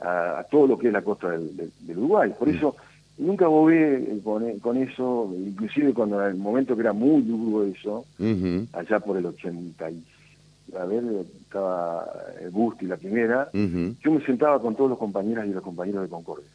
a, 0.00 0.44
todo 0.50 0.66
lo 0.66 0.78
que 0.78 0.88
es 0.88 0.92
la 0.92 1.02
costa 1.02 1.30
del, 1.30 1.56
del 1.56 1.98
Uruguay. 1.98 2.32
Por 2.38 2.48
eso 2.48 2.76
nunca 3.20 3.46
bobé 3.46 4.20
con, 4.24 4.58
con, 4.60 4.76
eso, 4.76 5.32
inclusive 5.36 5.92
cuando 5.92 6.20
en 6.22 6.32
el 6.32 6.36
momento 6.36 6.74
que 6.74 6.82
era 6.82 6.92
muy 6.92 7.22
duro 7.22 7.64
eso, 7.64 8.04
allá 8.72 9.00
por 9.00 9.16
el 9.16 9.26
80 9.26 9.90
y, 9.90 10.02
a 10.76 10.84
ver, 10.84 11.04
estaba 11.42 12.06
el 12.40 12.50
Busti 12.50 12.86
la 12.86 12.96
primera, 12.96 13.50
yo 13.52 14.12
me 14.12 14.24
sentaba 14.24 14.60
con 14.60 14.74
todos 14.74 14.90
los 14.90 14.98
compañeras 14.98 15.46
y 15.46 15.52
los 15.52 15.62
compañeros 15.62 16.02
de 16.02 16.08
Concordia, 16.08 16.48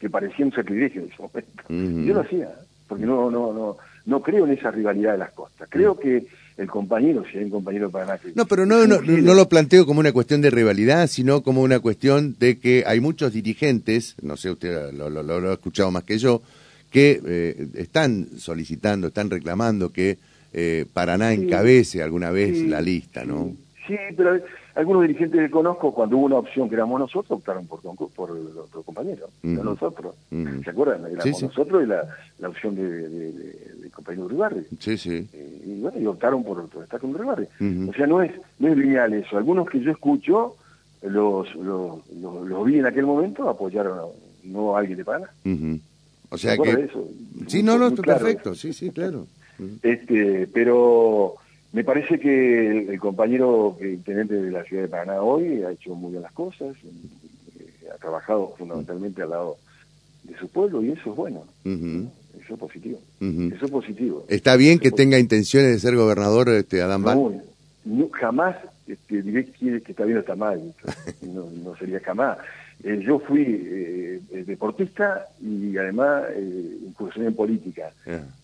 que 0.00 0.10
parecía 0.10 0.46
un 0.46 0.52
sacrilegio 0.52 1.02
en 1.02 1.08
ese 1.08 1.22
momento. 1.22 2.06
Yo 2.06 2.14
lo 2.14 2.20
hacía, 2.20 2.50
porque 2.88 3.04
no, 3.04 3.30
no, 3.30 3.52
no, 3.52 3.76
no 4.06 4.22
creo 4.22 4.46
en 4.46 4.52
esa 4.52 4.70
rivalidad 4.70 5.12
de 5.12 5.18
las 5.18 5.32
costas. 5.32 5.68
Creo 5.70 5.98
que 5.98 6.26
el 6.62 6.70
compañero, 6.70 7.24
si 7.30 7.38
hay 7.38 7.44
un 7.44 7.50
compañero 7.50 7.90
para 7.90 8.18
No, 8.34 8.46
pero 8.46 8.64
no, 8.64 8.86
no, 8.86 9.00
no, 9.00 9.34
lo 9.34 9.48
planteo 9.48 9.84
como 9.84 10.00
una 10.00 10.12
cuestión 10.12 10.40
de 10.40 10.50
rivalidad, 10.50 11.06
sino 11.08 11.42
como 11.42 11.62
una 11.62 11.80
cuestión 11.80 12.36
de 12.38 12.58
que 12.58 12.84
hay 12.86 13.00
muchos 13.00 13.32
dirigentes, 13.32 14.16
no 14.22 14.36
sé, 14.36 14.50
usted 14.50 14.92
lo, 14.92 15.10
lo, 15.10 15.50
ha 15.50 15.52
escuchado 15.52 15.90
más 15.90 16.04
que 16.04 16.18
yo, 16.18 16.42
que 16.90 17.20
eh, 17.24 17.68
están 17.74 18.28
solicitando, 18.38 19.08
están 19.08 19.30
reclamando 19.30 19.92
que 19.92 20.18
eh, 20.52 20.86
Paraná 20.92 21.32
encabece 21.32 22.02
alguna 22.02 22.30
vez 22.30 22.66
la 22.66 22.80
lista, 22.80 23.24
¿no? 23.24 23.52
Sí, 23.86 23.96
pero 24.16 24.38
algunos 24.74 25.02
dirigentes 25.02 25.40
que 25.40 25.50
conozco, 25.50 25.92
cuando 25.92 26.16
hubo 26.16 26.26
una 26.26 26.36
opción 26.36 26.68
que 26.68 26.76
éramos 26.76 26.98
nosotros, 26.98 27.38
optaron 27.38 27.66
por, 27.66 27.80
por 27.80 28.30
otro 28.30 28.82
compañero, 28.82 29.28
no 29.42 29.64
nosotros. 29.64 30.14
¿Se 30.30 30.70
acuerdan? 30.70 31.06
Éramos 31.06 31.42
nosotros 31.42 31.82
y 31.84 31.86
la, 31.86 32.04
la 32.38 32.48
opción 32.48 32.74
de, 32.74 33.08
de, 33.08 33.32
de, 33.32 33.90
compañero 33.90 34.26
Uribarri. 34.26 34.64
Sí, 34.78 34.96
sí. 34.96 35.28
Eh, 35.32 35.41
y 35.64 35.80
bueno, 35.80 36.00
y 36.00 36.06
optaron 36.06 36.42
por, 36.44 36.68
estar 36.82 37.00
con 37.00 37.14
Uribarri. 37.14 37.46
O 37.88 37.92
sea, 37.92 38.06
no 38.06 38.22
es, 38.22 38.32
no 38.58 38.68
es 38.68 38.76
lineal 38.76 39.12
eso. 39.14 39.36
Algunos 39.36 39.68
que 39.68 39.80
yo 39.80 39.90
escucho, 39.90 40.56
los, 41.02 41.54
los, 41.54 42.06
los, 42.10 42.64
vi 42.64 42.78
en 42.78 42.86
aquel 42.86 43.06
momento, 43.06 43.48
apoyaron 43.48 43.98
a, 43.98 44.02
no 44.44 44.76
a 44.76 44.80
alguien 44.80 44.98
de 44.98 45.04
Pana. 45.04 45.30
O 46.30 46.38
sea 46.38 46.56
que... 46.56 46.70
Eso? 46.70 47.08
Sí, 47.46 47.62
no, 47.62 47.78
no, 47.78 47.88
está 47.88 48.02
perfecto, 48.02 48.54
sí, 48.54 48.72
sí, 48.72 48.90
claro. 48.90 49.26
Este, 49.82 50.48
pero 50.52 51.34
me 51.72 51.84
parece 51.84 52.18
que 52.18 52.88
el, 52.88 52.98
compañero 52.98 53.76
intendente 53.80 54.34
de 54.34 54.50
la 54.50 54.64
ciudad 54.64 54.82
de 54.82 54.88
Paraná 54.88 55.22
hoy 55.22 55.62
ha 55.62 55.70
hecho 55.70 55.94
muy 55.94 56.10
bien 56.10 56.22
las 56.22 56.32
cosas, 56.32 56.76
eh, 56.84 57.88
ha 57.94 57.98
trabajado 57.98 58.54
fundamentalmente 58.58 59.22
al 59.22 59.30
lado 59.30 59.56
de 60.24 60.36
su 60.38 60.48
pueblo 60.48 60.82
y 60.82 60.90
eso 60.90 61.10
es 61.10 61.16
bueno. 61.16 61.44
Eso 62.40 62.54
es 62.54 62.60
positivo. 62.60 62.98
Eso 63.20 63.64
es 63.64 63.70
positivo. 63.70 64.26
¿Está 64.28 64.56
bien 64.56 64.78
que 64.78 64.90
tenga 64.90 65.18
intenciones 65.18 65.72
de 65.72 65.78
ser 65.78 65.96
gobernador 65.96 66.48
este, 66.50 66.82
Adán 66.82 67.02
no, 67.84 68.08
jamás 68.12 68.56
este, 68.86 69.22
diré 69.22 69.46
que, 69.46 69.82
está 69.86 70.04
bien 70.04 70.18
o 70.18 70.20
está 70.20 70.36
mal. 70.36 70.60
no, 71.22 71.48
no 71.64 71.76
sería 71.76 72.00
jamás. 72.00 72.38
Eh, 72.84 73.00
yo 73.04 73.20
fui 73.20 73.42
eh, 73.42 74.20
eh, 74.30 74.44
deportista 74.44 75.28
y 75.40 75.76
además 75.76 76.24
eh, 76.34 76.78
incursioné 76.86 77.28
en 77.28 77.34
política. 77.34 77.92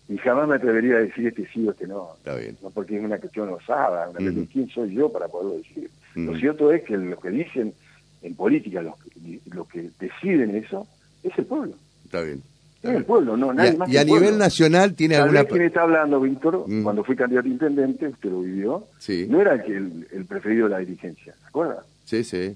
Y 0.07 0.17
jamás 0.17 0.47
me 0.47 0.55
atrevería 0.55 0.95
a 0.95 0.99
decir 0.99 1.27
este 1.27 1.47
sí 1.53 1.67
o 1.67 1.71
este 1.71 1.87
no. 1.87 2.15
Está 2.17 2.35
bien. 2.35 2.57
No 2.61 2.69
porque 2.69 2.97
es 2.97 3.03
una 3.03 3.17
cuestión 3.17 3.49
osada, 3.49 4.09
una 4.09 4.45
quién 4.51 4.69
soy 4.69 4.93
yo 4.93 5.11
para 5.11 5.27
poderlo 5.27 5.57
decir. 5.57 5.89
Lo 6.15 6.35
cierto 6.35 6.71
es 6.73 6.83
que 6.83 6.97
lo 6.97 7.19
que 7.19 7.29
dicen 7.29 7.73
en 8.21 8.35
política, 8.35 8.81
los, 8.81 8.95
los 9.53 9.67
que 9.67 9.89
deciden 9.99 10.55
eso, 10.55 10.87
es 11.23 11.37
el 11.37 11.45
pueblo. 11.45 11.73
Está 12.05 12.21
bien. 12.21 12.41
Es 12.81 12.91
el 12.91 13.03
pueblo, 13.03 13.35
no, 13.35 13.53
nadie 13.53 13.73
y 13.73 13.77
más. 13.77 13.89
Y 13.89 13.97
a 13.97 14.05
nivel 14.05 14.37
nacional 14.37 14.93
tiene 14.93 15.15
Tal 15.15 15.23
alguna. 15.23 15.43
Vez 15.43 15.51
quien 15.51 15.63
está 15.63 15.81
hablando, 15.81 16.21
Víctor, 16.21 16.65
cuando 16.81 17.03
fui 17.03 17.15
candidato 17.15 17.47
a 17.47 17.51
intendente, 17.51 18.07
usted 18.07 18.29
lo 18.29 18.41
vivió, 18.41 18.85
sí. 18.99 19.27
no 19.29 19.41
era 19.41 19.55
el, 19.55 20.07
el, 20.11 20.25
preferido 20.25 20.67
de 20.67 20.71
la 20.71 20.79
dirigencia, 20.79 21.33
¿se 21.33 21.47
acuerda? 21.47 21.83
Sí, 22.05 22.23
sí. 22.23 22.55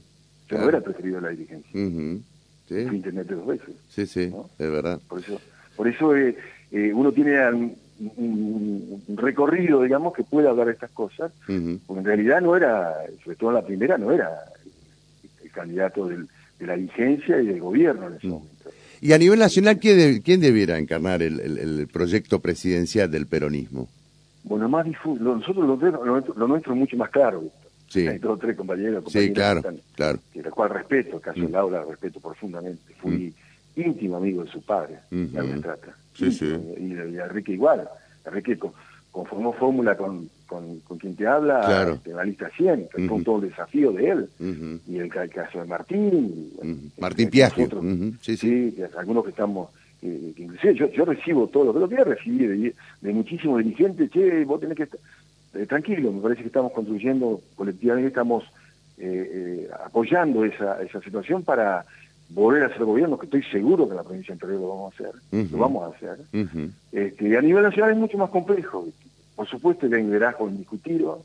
Yo 0.50 0.58
no 0.60 0.70
era 0.70 0.82
preferido 0.82 1.18
de 1.18 1.22
la 1.22 1.30
dirigencia. 1.30 1.72
sí. 1.74 2.86
Fui 2.88 2.96
intendente 2.96 3.36
dos 3.36 3.48
veces. 3.48 3.76
Sí, 3.90 4.06
sí, 4.06 4.34
es 4.60 4.72
verdad. 4.72 5.00
Por 5.10 5.20
eso, 5.20 5.42
por 5.76 5.88
eso 5.88 6.16
eh, 6.16 6.38
eh, 6.72 6.94
uno 6.94 7.12
tiene 7.12 7.76
un, 8.16 9.04
recorrido, 9.16 9.84
digamos, 9.84 10.14
que 10.14 10.24
pueda 10.24 10.50
hablar 10.52 10.68
de 10.68 10.74
estas 10.74 10.92
cosas, 10.92 11.32
porque 11.46 12.00
en 12.00 12.06
realidad 12.06 12.42
no 12.42 12.56
era, 12.56 12.94
sobre 13.24 13.36
todo 13.36 13.50
en 13.50 13.56
la 13.56 13.66
primera, 13.66 13.98
no 13.98 14.12
era 14.12 14.30
el, 15.44 15.52
candidato 15.52 16.08
de 16.08 16.26
la 16.66 16.76
vigencia 16.76 17.40
y 17.40 17.46
del 17.46 17.60
gobierno 17.60 18.08
en 18.08 18.14
ese 18.16 18.28
momento. 18.28 18.53
Y 19.04 19.12
a 19.12 19.18
nivel 19.18 19.38
nacional, 19.38 19.80
¿quién, 19.80 20.22
quién 20.22 20.40
debiera 20.40 20.78
encarnar 20.78 21.22
el, 21.22 21.90
proyecto 21.92 22.40
presidencial 22.40 23.12
del 23.12 23.28
peronismo? 23.28 23.90
Bueno, 24.46 24.70
más 24.70 24.86
difuso, 24.86 25.22
nosotros 25.22 25.68
lo, 25.68 26.48
nuestro 26.48 26.74
es 26.74 26.80
mucho 26.80 26.96
más 26.96 27.10
claro, 27.10 27.44
Sí. 27.90 28.08
Hay 28.08 28.18
dos 28.18 28.40
tres 28.40 28.56
compañeros, 28.58 29.04
sí, 29.10 29.32
claro, 29.34 29.62
claro. 29.96 30.18
Que, 30.32 30.42
la 30.42 30.50
cual 30.50 30.72
respeto, 30.72 31.20
caso 31.20 31.42
mm. 31.42 31.52
Laura 31.52 31.84
respeto 31.88 32.20
profundamente. 32.20 32.94
Fui 33.00 33.36
mm. 33.76 33.82
íntimo 33.82 34.18
amigo 34.18 34.44
de 34.44 34.50
su 34.50 34.62
padre, 34.64 34.96
mm 35.12 35.26
-hmm. 35.26 35.62
trata. 35.62 35.96
Sí, 36.18 36.32
sí. 36.32 36.56
Y, 36.80 36.94
Enrique 36.94 37.52
igual. 37.52 37.88
Enrique 38.26 38.58
conformó 39.12 39.54
fórmula 39.54 39.96
con, 39.96 40.28
con, 40.88 40.98
quien 40.98 41.16
te 41.16 41.28
habla 41.28 41.62
claro. 41.62 42.00
en 42.06 42.16
la 42.16 42.24
lista 42.24 42.50
100, 42.56 42.90
que 42.94 43.08
fue 43.08 43.24
todo 43.24 43.38
el 43.38 43.50
desafío 43.50 43.92
de 43.92 44.10
él. 44.10 44.30
Y 44.88 44.98
el, 44.98 45.10
caso 45.10 45.60
de 45.60 45.66
Martín. 45.66 46.52
Martín 46.98 47.30
Piaggio. 47.30 47.70
Sí, 48.22 48.38
sí. 48.38 48.76
algunos 48.98 49.24
que 49.24 49.32
estamos 49.32 49.70
que, 50.04 50.34
inclusive 50.44 50.76
yo, 50.76 50.92
yo 50.92 51.06
recibo 51.06 51.48
todo 51.48 51.66
lo 51.66 51.74
que 51.74 51.80
lo 51.80 51.90
que 51.90 52.04
recibí 52.04 52.46
de, 52.46 52.76
de 53.02 53.14
muchísimos 53.14 53.64
dirigentes, 53.64 54.12
che, 54.12 54.44
vos 54.44 54.60
tenés 54.60 54.76
que 54.76 54.84
estar 54.84 55.00
eh, 55.54 55.66
tranquilo, 55.66 56.12
me 56.12 56.22
parece 56.22 56.42
que 56.42 56.48
estamos 56.48 56.74
construyendo 56.74 57.40
colectivamente, 57.56 58.08
estamos 58.08 58.44
eh, 58.98 59.68
eh, 59.68 59.70
apoyando 59.86 60.44
esa, 60.44 60.82
esa 60.82 61.00
situación 61.02 61.44
para 61.44 61.86
volver 62.30 62.64
a 62.64 62.66
hacer 62.68 62.84
gobierno, 62.84 63.18
que 63.18 63.28
estoy 63.28 63.44
seguro 63.44 63.86
que 63.86 63.92
en 63.92 63.98
la 63.98 64.04
provincia 64.04 64.34
anterior 64.34 64.60
lo 64.60 64.70
vamos 64.70 64.94
a 64.94 64.96
hacer, 64.96 65.52
lo 65.52 65.58
vamos 65.58 65.84
a 65.84 65.96
hacer. 65.96 66.18
este, 66.92 67.38
a 67.38 67.42
nivel 67.42 67.64
nacional 67.64 67.92
es 67.92 67.98
mucho 67.98 68.18
más 68.18 68.30
complejo. 68.30 68.88
Por 69.36 69.48
supuesto 69.48 69.90
que 69.90 69.96
hay 69.96 70.02
un 70.02 70.10
liderazgo 70.10 70.48
indiscutido, 70.50 71.22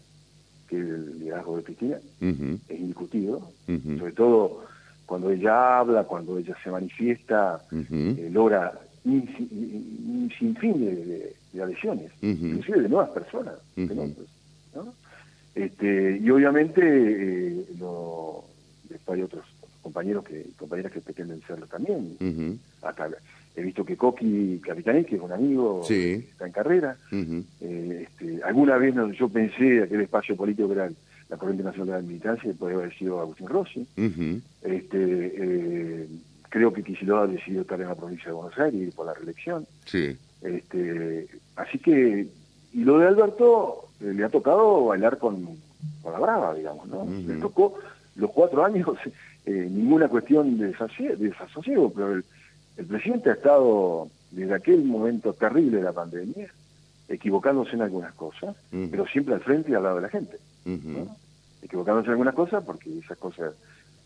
que 0.69 0.77
el 0.77 1.19
liderazgo 1.19 1.57
de 1.57 1.63
Cristina 1.65 1.97
es 2.21 2.81
indiscutido, 2.81 3.51
sobre 3.99 4.13
todo 4.13 4.65
cuando 5.07 5.31
ella 5.31 5.79
habla, 5.79 6.05
cuando 6.05 6.39
ella 6.39 6.55
se 6.63 6.71
manifiesta, 6.71 7.63
logra 8.31 8.79
un 9.05 10.31
sinfín 10.39 10.85
de, 10.85 11.35
de 11.53 11.63
adhesiones, 11.63 12.11
inclusive 12.21 12.83
de 12.83 12.89
nuevas 12.89 13.11
personas. 13.11 13.55
este, 15.55 16.19
y 16.23 16.31
obviamente 16.31 16.81
eh, 16.85 17.65
después 18.89 19.17
hay 19.17 19.23
otros 19.23 19.45
compañeros 19.83 20.25
que 20.25 20.47
compañeras 20.57 20.93
que 20.93 21.01
pretenden 21.01 21.41
serlo 21.47 21.67
también. 21.67 22.17
Hasta 22.83 23.09
he 23.59 23.63
visto 23.63 23.85
que 23.85 23.97
Coqui 23.97 24.61
Capitanel, 24.65 25.05
que 25.05 25.17
es 25.17 25.23
un 25.23 25.33
amigo, 25.33 25.83
está 25.89 26.47
en 26.47 26.53
carrera. 26.53 26.97
Eh, 27.11 28.07
este, 28.07 28.43
alguna 28.45 28.77
vez 28.77 28.95
yo 29.19 29.29
pensé 29.29 29.83
aquel 29.83 30.03
espacio 30.03 30.37
político 30.37 30.69
que 30.69 30.75
era 30.75 30.91
la 31.29 31.37
Corriente 31.37 31.65
Nacional 31.65 31.87
de 31.87 32.03
la 32.03 32.09
Militancia, 32.09 32.53
podría 32.59 32.79
haber 32.79 32.97
sido 32.97 33.21
Agustín 33.21 33.49
Rossi. 33.49 33.87
este, 34.63 35.33
eh, 35.37 36.07
creo 36.49 36.73
que 36.73 36.83
Kicillof 36.83 37.25
ha 37.25 37.27
decidido 37.27 37.63
estar 37.63 37.81
en 37.81 37.89
la 37.89 37.95
provincia 37.95 38.27
de 38.27 38.33
Buenos 38.33 38.59
Aires 38.59 38.81
y 38.81 38.85
ir 38.85 38.93
por 38.93 39.07
la 39.07 39.15
reelección. 39.15 39.67
Sí. 39.85 40.17
Este, 40.41 41.27
así 41.57 41.79
que, 41.79 42.29
y 42.73 42.85
lo 42.85 42.99
de 42.99 43.09
Alberto, 43.09 43.89
eh, 44.01 44.13
le 44.15 44.25
ha 44.25 44.29
tocado 44.29 44.87
bailar 44.87 45.19
con, 45.19 45.45
con 46.03 46.13
la 46.13 46.21
brava, 46.21 46.55
digamos, 46.55 46.87
¿no? 46.87 47.07
Le 47.27 47.41
tocó 47.41 47.75
los 48.15 48.31
cuatro 48.31 48.65
años, 48.65 48.87
ninguna 49.47 50.09
cuestión 50.09 50.59
de 50.59 50.69
desasosiego, 51.19 51.93
pero 51.93 52.15
el, 52.15 52.25
presidente 52.87 53.31
ha 53.31 53.35
estado 53.35 54.09
desde 54.31 54.55
aquel 54.55 54.85
momento 54.85 55.33
terrible 55.33 55.79
de 55.79 55.83
la 55.83 55.93
pandemia, 55.93 56.49
equivocándose 57.09 57.73
en 57.75 57.83
algunas 57.83 58.13
cosas, 58.15 58.55
pero 58.71 59.07
siempre 59.07 59.35
al 59.35 59.41
frente 59.41 59.73
y 59.73 59.75
al 59.75 59.83
lado 59.83 59.97
de 59.97 60.03
la 60.03 60.09
gente. 60.09 60.37
Equivocándose 61.63 62.07
en 62.07 62.13
algunas 62.13 62.35
cosas 62.35 62.63
porque 62.65 62.99
esas 62.99 63.19
cosas 63.19 63.55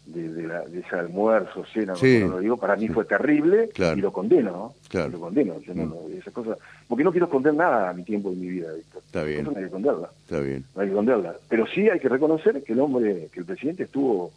de, 0.06 0.28
de, 0.28 0.80
ese 0.80 0.96
almuerzo, 0.96 1.64
cena, 1.72 1.94
no, 1.94 2.28
lo 2.28 2.38
digo, 2.40 2.56
para 2.56 2.76
mí 2.76 2.88
fue 2.88 3.04
terrible 3.04 3.70
y 3.76 4.00
lo 4.00 4.12
condeno, 4.12 4.50
¿no? 4.50 4.74
Claro. 4.88 5.11
Lo 5.11 5.20
condeno, 5.20 5.61
yo 5.61 5.74
no, 5.74 5.87
mm. 5.87 6.18
esas 6.18 6.32
cosas, 6.32 6.58
porque 6.88 7.04
no 7.04 7.12
quiero 7.12 7.26
esconder 7.26 7.54
nada 7.54 7.90
a 7.90 7.92
mi 7.92 8.02
tiempo 8.02 8.32
y 8.32 8.37
mi 8.37 8.48
vida, 8.48 8.72
Víctor. 8.72 9.02
Está 9.04 9.22
bien. 9.22 9.44
no 9.44 9.50
hay 9.50 9.56
que 9.56 9.64
esconderla. 9.64 10.11
Está 10.24 10.40
bien. 10.40 10.64
No 10.74 10.80
hay 10.80 10.88
que 10.88 10.92
esconderla. 10.92 11.37
Pero 11.48 11.66
sí 11.66 11.88
hay 11.88 12.00
que 12.00 12.08
reconocer 12.08 12.62
que 12.62 12.72
el 12.72 12.80
hombre, 12.80 13.28
que 13.32 13.40
el 13.40 13.46
presidente 13.46 13.85
estuvo 13.85 14.32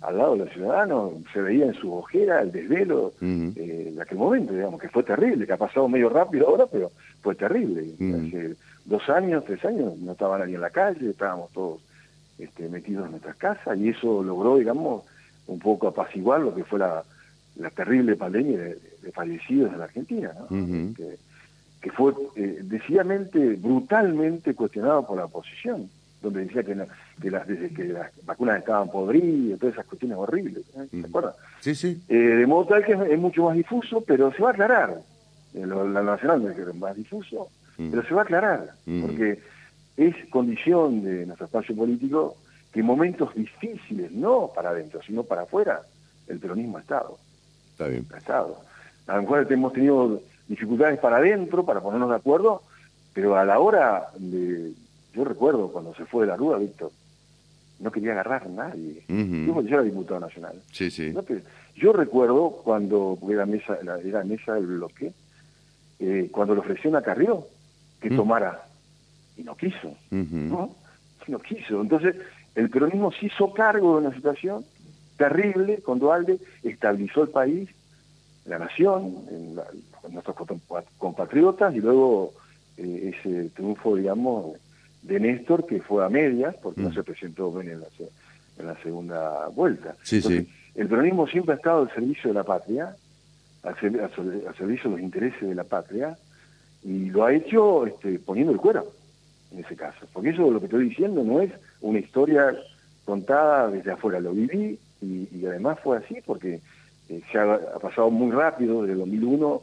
al 0.00 0.18
lado 0.18 0.32
de 0.32 0.44
los 0.44 0.52
ciudadanos, 0.52 1.12
se 1.32 1.40
veía 1.40 1.66
en 1.66 1.74
su 1.74 1.92
ojera 1.92 2.40
el 2.40 2.52
desvelo 2.52 3.12
eh, 3.20 3.92
de 3.94 4.00
aquel 4.00 4.18
momento, 4.18 4.54
digamos, 4.54 4.80
que 4.80 4.88
fue 4.88 5.02
terrible, 5.02 5.46
que 5.46 5.52
ha 5.52 5.56
pasado 5.56 5.88
medio 5.88 6.08
rápido 6.08 6.48
ahora, 6.48 6.66
pero 6.70 6.92
fue 7.20 7.34
terrible. 7.34 7.94
Hace 7.94 8.54
dos 8.84 9.08
años, 9.08 9.44
tres 9.44 9.64
años, 9.64 9.96
no 9.98 10.12
estaba 10.12 10.38
nadie 10.38 10.54
en 10.54 10.60
la 10.60 10.70
calle, 10.70 11.10
estábamos 11.10 11.50
todos 11.52 11.80
este, 12.38 12.68
metidos 12.68 13.06
en 13.06 13.12
nuestras 13.12 13.36
casas 13.36 13.76
y 13.78 13.88
eso 13.88 14.22
logró, 14.22 14.56
digamos, 14.56 15.04
un 15.48 15.58
poco 15.58 15.88
apaciguar 15.88 16.40
lo 16.40 16.54
que 16.54 16.62
fue 16.62 16.78
la, 16.78 17.02
la 17.56 17.70
terrible 17.70 18.16
pandemia 18.16 18.58
de, 18.58 19.12
fallecidos 19.12 19.72
en 19.72 19.78
la 19.78 19.84
Argentina, 19.86 20.32
¿no? 20.38 20.94
que, 21.80 21.90
fue 21.92 22.12
eh, 22.36 22.58
decididamente, 22.62 23.54
brutalmente 23.56 24.54
cuestionado 24.54 25.06
por 25.06 25.16
la 25.16 25.24
oposición, 25.24 25.88
donde 26.20 26.44
decía 26.44 26.62
que, 26.62 26.76
que, 27.20 27.30
las, 27.30 27.46
que 27.46 27.84
las 27.84 28.10
vacunas 28.24 28.58
estaban 28.58 28.90
podridas, 28.90 29.58
todas 29.58 29.74
esas 29.74 29.86
cuestiones 29.86 30.18
horribles, 30.18 30.64
¿eh? 30.76 30.88
¿se 30.90 31.06
acuerdan? 31.06 31.32
Sí, 31.60 31.74
sí. 31.74 32.02
Eh, 32.08 32.14
de 32.14 32.46
modo 32.46 32.66
tal 32.66 32.84
que 32.84 32.92
es, 32.92 33.18
mucho 33.18 33.44
más 33.44 33.56
difuso, 33.56 34.00
pero 34.00 34.32
se 34.32 34.42
va 34.42 34.50
a 34.50 34.52
aclarar. 34.52 35.00
Lo, 35.54 35.88
la 35.88 36.02
nacional 36.02 36.54
es 36.56 36.74
más 36.74 36.94
difuso, 36.96 37.48
pero 37.76 38.02
se 38.02 38.14
va 38.14 38.22
a 38.22 38.24
aclarar, 38.24 38.72
porque 38.84 39.40
es 39.96 40.14
condición 40.30 41.02
de 41.02 41.26
nuestro 41.26 41.46
espacio 41.46 41.74
político 41.74 42.36
que 42.72 42.80
en 42.80 42.86
momentos 42.86 43.34
difíciles, 43.34 44.12
no 44.12 44.50
para 44.54 44.70
adentro, 44.70 45.00
sino 45.02 45.22
para 45.22 45.42
afuera, 45.42 45.82
el 46.28 46.38
peronismo 46.38 46.78
ha 46.78 46.80
estado. 46.80 47.18
Está 47.72 47.88
bien. 47.88 48.06
Ha 48.12 48.18
estado. 48.18 48.60
A 49.06 49.16
lo 49.16 49.22
mejor 49.22 49.50
hemos 49.50 49.72
tenido 49.72 50.20
dificultades 50.46 50.98
para 50.98 51.16
adentro, 51.16 51.64
para 51.64 51.80
ponernos 51.80 52.10
de 52.10 52.16
acuerdo, 52.16 52.62
pero 53.14 53.36
a 53.36 53.44
la 53.44 53.58
hora 53.58 54.08
de... 54.18 54.72
Yo 55.18 55.24
recuerdo 55.24 55.72
cuando 55.72 55.92
se 55.96 56.04
fue 56.04 56.24
de 56.24 56.30
la 56.30 56.36
Rúa, 56.36 56.58
Víctor, 56.58 56.92
no 57.80 57.90
quería 57.90 58.12
agarrar 58.12 58.44
a 58.44 58.48
nadie. 58.48 59.02
yo, 59.08 59.60
era 59.66 59.82
diputado 59.82 60.20
nacional. 60.20 60.62
Sí, 60.70 60.92
sí. 60.92 61.12
yo 61.74 61.92
recuerdo 61.92 62.60
cuando 62.62 63.18
era 63.28 63.44
mesa, 63.44 63.78
era 64.04 64.22
mesa 64.22 64.54
del 64.54 64.66
bloque, 64.66 65.12
eh, 65.98 66.28
cuando 66.30 66.54
le 66.54 66.60
ofreció 66.60 66.96
a 66.96 67.02
Carrió 67.02 67.48
que 68.00 68.10
tomara, 68.10 68.62
y 69.36 69.42
no 69.42 69.56
quiso, 69.56 69.92
¿no? 70.12 70.76
no 71.26 71.38
quiso. 71.40 71.80
Entonces, 71.80 72.14
el 72.54 72.70
peronismo 72.70 73.10
se 73.10 73.26
hizo 73.26 73.52
cargo 73.52 73.98
de 73.98 74.06
una 74.06 74.14
situación 74.14 74.64
terrible 75.16 75.78
cuando 75.84 76.06
Dualde 76.06 76.38
estabilizó 76.62 77.24
el 77.24 77.30
país, 77.30 77.68
la 78.44 78.60
nación, 78.60 79.16
en 79.32 79.56
nuestros 80.14 80.36
compatriotas 80.96 81.74
y 81.74 81.80
luego 81.80 82.34
eh, 82.76 83.12
ese 83.16 83.50
triunfo, 83.50 83.96
digamos, 83.96 84.56
de 85.02 85.20
Néstor 85.20 85.66
que 85.66 85.80
fue 85.80 86.04
a 86.04 86.08
medias 86.08 86.54
porque 86.62 86.80
no 86.80 86.90
mm. 86.90 86.94
se 86.94 87.02
presentó 87.02 87.52
bien 87.52 87.72
en 87.72 88.66
la, 88.66 88.74
segunda 88.82 89.48
vuelta. 89.48 89.94
El 90.74 90.88
peronismo 90.88 91.26
siempre 91.26 91.54
ha 91.54 91.56
estado 91.56 91.82
al 91.82 91.94
servicio 91.94 92.28
de 92.28 92.34
la 92.34 92.44
patria, 92.44 92.94
al, 93.62 93.76
servicio 93.76 94.90
de 94.90 94.96
los 94.96 95.00
intereses 95.00 95.48
de 95.48 95.54
la 95.54 95.64
patria 95.64 96.16
y 96.82 97.10
lo 97.10 97.24
ha 97.24 97.32
hecho 97.32 97.86
este, 97.86 98.18
poniendo 98.18 98.52
el 98.52 98.58
cuero 98.58 98.86
en 99.52 99.64
ese 99.64 99.76
caso. 99.76 100.06
Porque 100.12 100.30
eso 100.30 100.50
lo 100.50 100.60
que 100.60 100.66
estoy 100.66 100.88
diciendo 100.88 101.22
no 101.24 101.40
es 101.40 101.52
una 101.80 101.98
historia 101.98 102.54
contada 103.04 103.70
desde 103.70 103.92
afuera, 103.92 104.20
lo 104.20 104.32
viví 104.32 104.78
y, 105.00 105.46
además 105.46 105.78
fue 105.82 105.98
así 105.98 106.16
porque 106.26 106.60
eh, 107.08 107.20
se 107.30 107.38
ha, 107.38 107.58
pasado 107.80 108.10
muy 108.10 108.30
rápido 108.32 108.82
desde 108.82 108.92
el 108.94 108.98
2001 108.98 109.62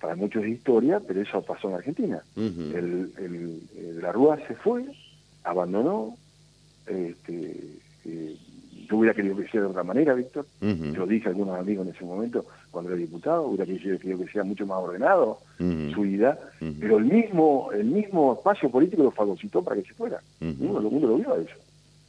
para 0.00 0.16
muchos 0.16 0.44
es 0.44 0.50
historia, 0.50 1.00
pero 1.06 1.20
eso 1.20 1.42
pasó 1.42 1.68
en 1.68 1.74
Argentina. 1.76 2.22
el, 2.36 3.62
la 4.00 4.12
Rúa 4.12 4.38
se 4.46 4.54
fue, 4.54 4.84
abandonó, 5.44 6.16
este, 6.86 7.78
eh, 8.04 8.36
yo 8.88 8.98
hubiera 8.98 9.14
querido 9.14 9.36
que 9.36 9.48
sea 9.48 9.62
de 9.62 9.66
otra 9.66 9.82
manera, 9.82 10.14
Víctor. 10.14 10.46
Yo 10.60 11.06
dije 11.06 11.28
a 11.28 11.30
algunos 11.30 11.58
amigos 11.58 11.86
en 11.86 11.94
ese 11.94 12.04
momento, 12.04 12.44
cuando 12.70 12.90
era 12.90 12.98
diputado, 12.98 13.42
hubiera 13.46 13.64
querido, 13.64 13.98
que 13.98 14.32
sea 14.32 14.44
mucho 14.44 14.66
más 14.66 14.78
ordenado 14.78 15.38
su 15.58 16.02
vida, 16.02 16.38
pero 16.80 16.98
el 16.98 17.04
mismo 17.04 17.70
el 17.72 17.86
mismo 17.86 18.34
espacio 18.34 18.70
político 18.70 19.02
lo 19.02 19.10
fagocitó 19.10 19.62
para 19.62 19.76
que 19.76 19.88
se 19.88 19.94
fuera. 19.94 20.20
Uno, 20.40 20.80
lo 20.80 21.16
vio 21.16 21.34
a 21.34 21.38
eso. 21.38 21.56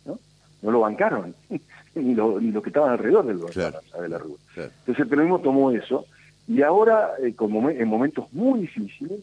¿no? 0.05 0.19
No 0.61 0.71
lo 0.71 0.81
bancaron, 0.81 1.33
ni, 1.95 2.13
lo, 2.13 2.39
ni 2.39 2.51
los 2.51 2.63
que 2.63 2.69
estaban 2.69 2.91
alrededor 2.91 3.25
del 3.25 3.39
claro. 3.51 3.79
de 4.01 4.09
la 4.09 4.17
Rúa. 4.17 4.37
Entonces 4.55 4.99
el 4.99 5.07
peronismo 5.07 5.39
tomó 5.39 5.71
eso, 5.71 6.05
y 6.47 6.61
ahora, 6.61 7.11
eh, 7.23 7.33
como 7.35 7.69
en 7.69 7.87
momentos 7.87 8.31
muy 8.33 8.61
difíciles, 8.61 9.19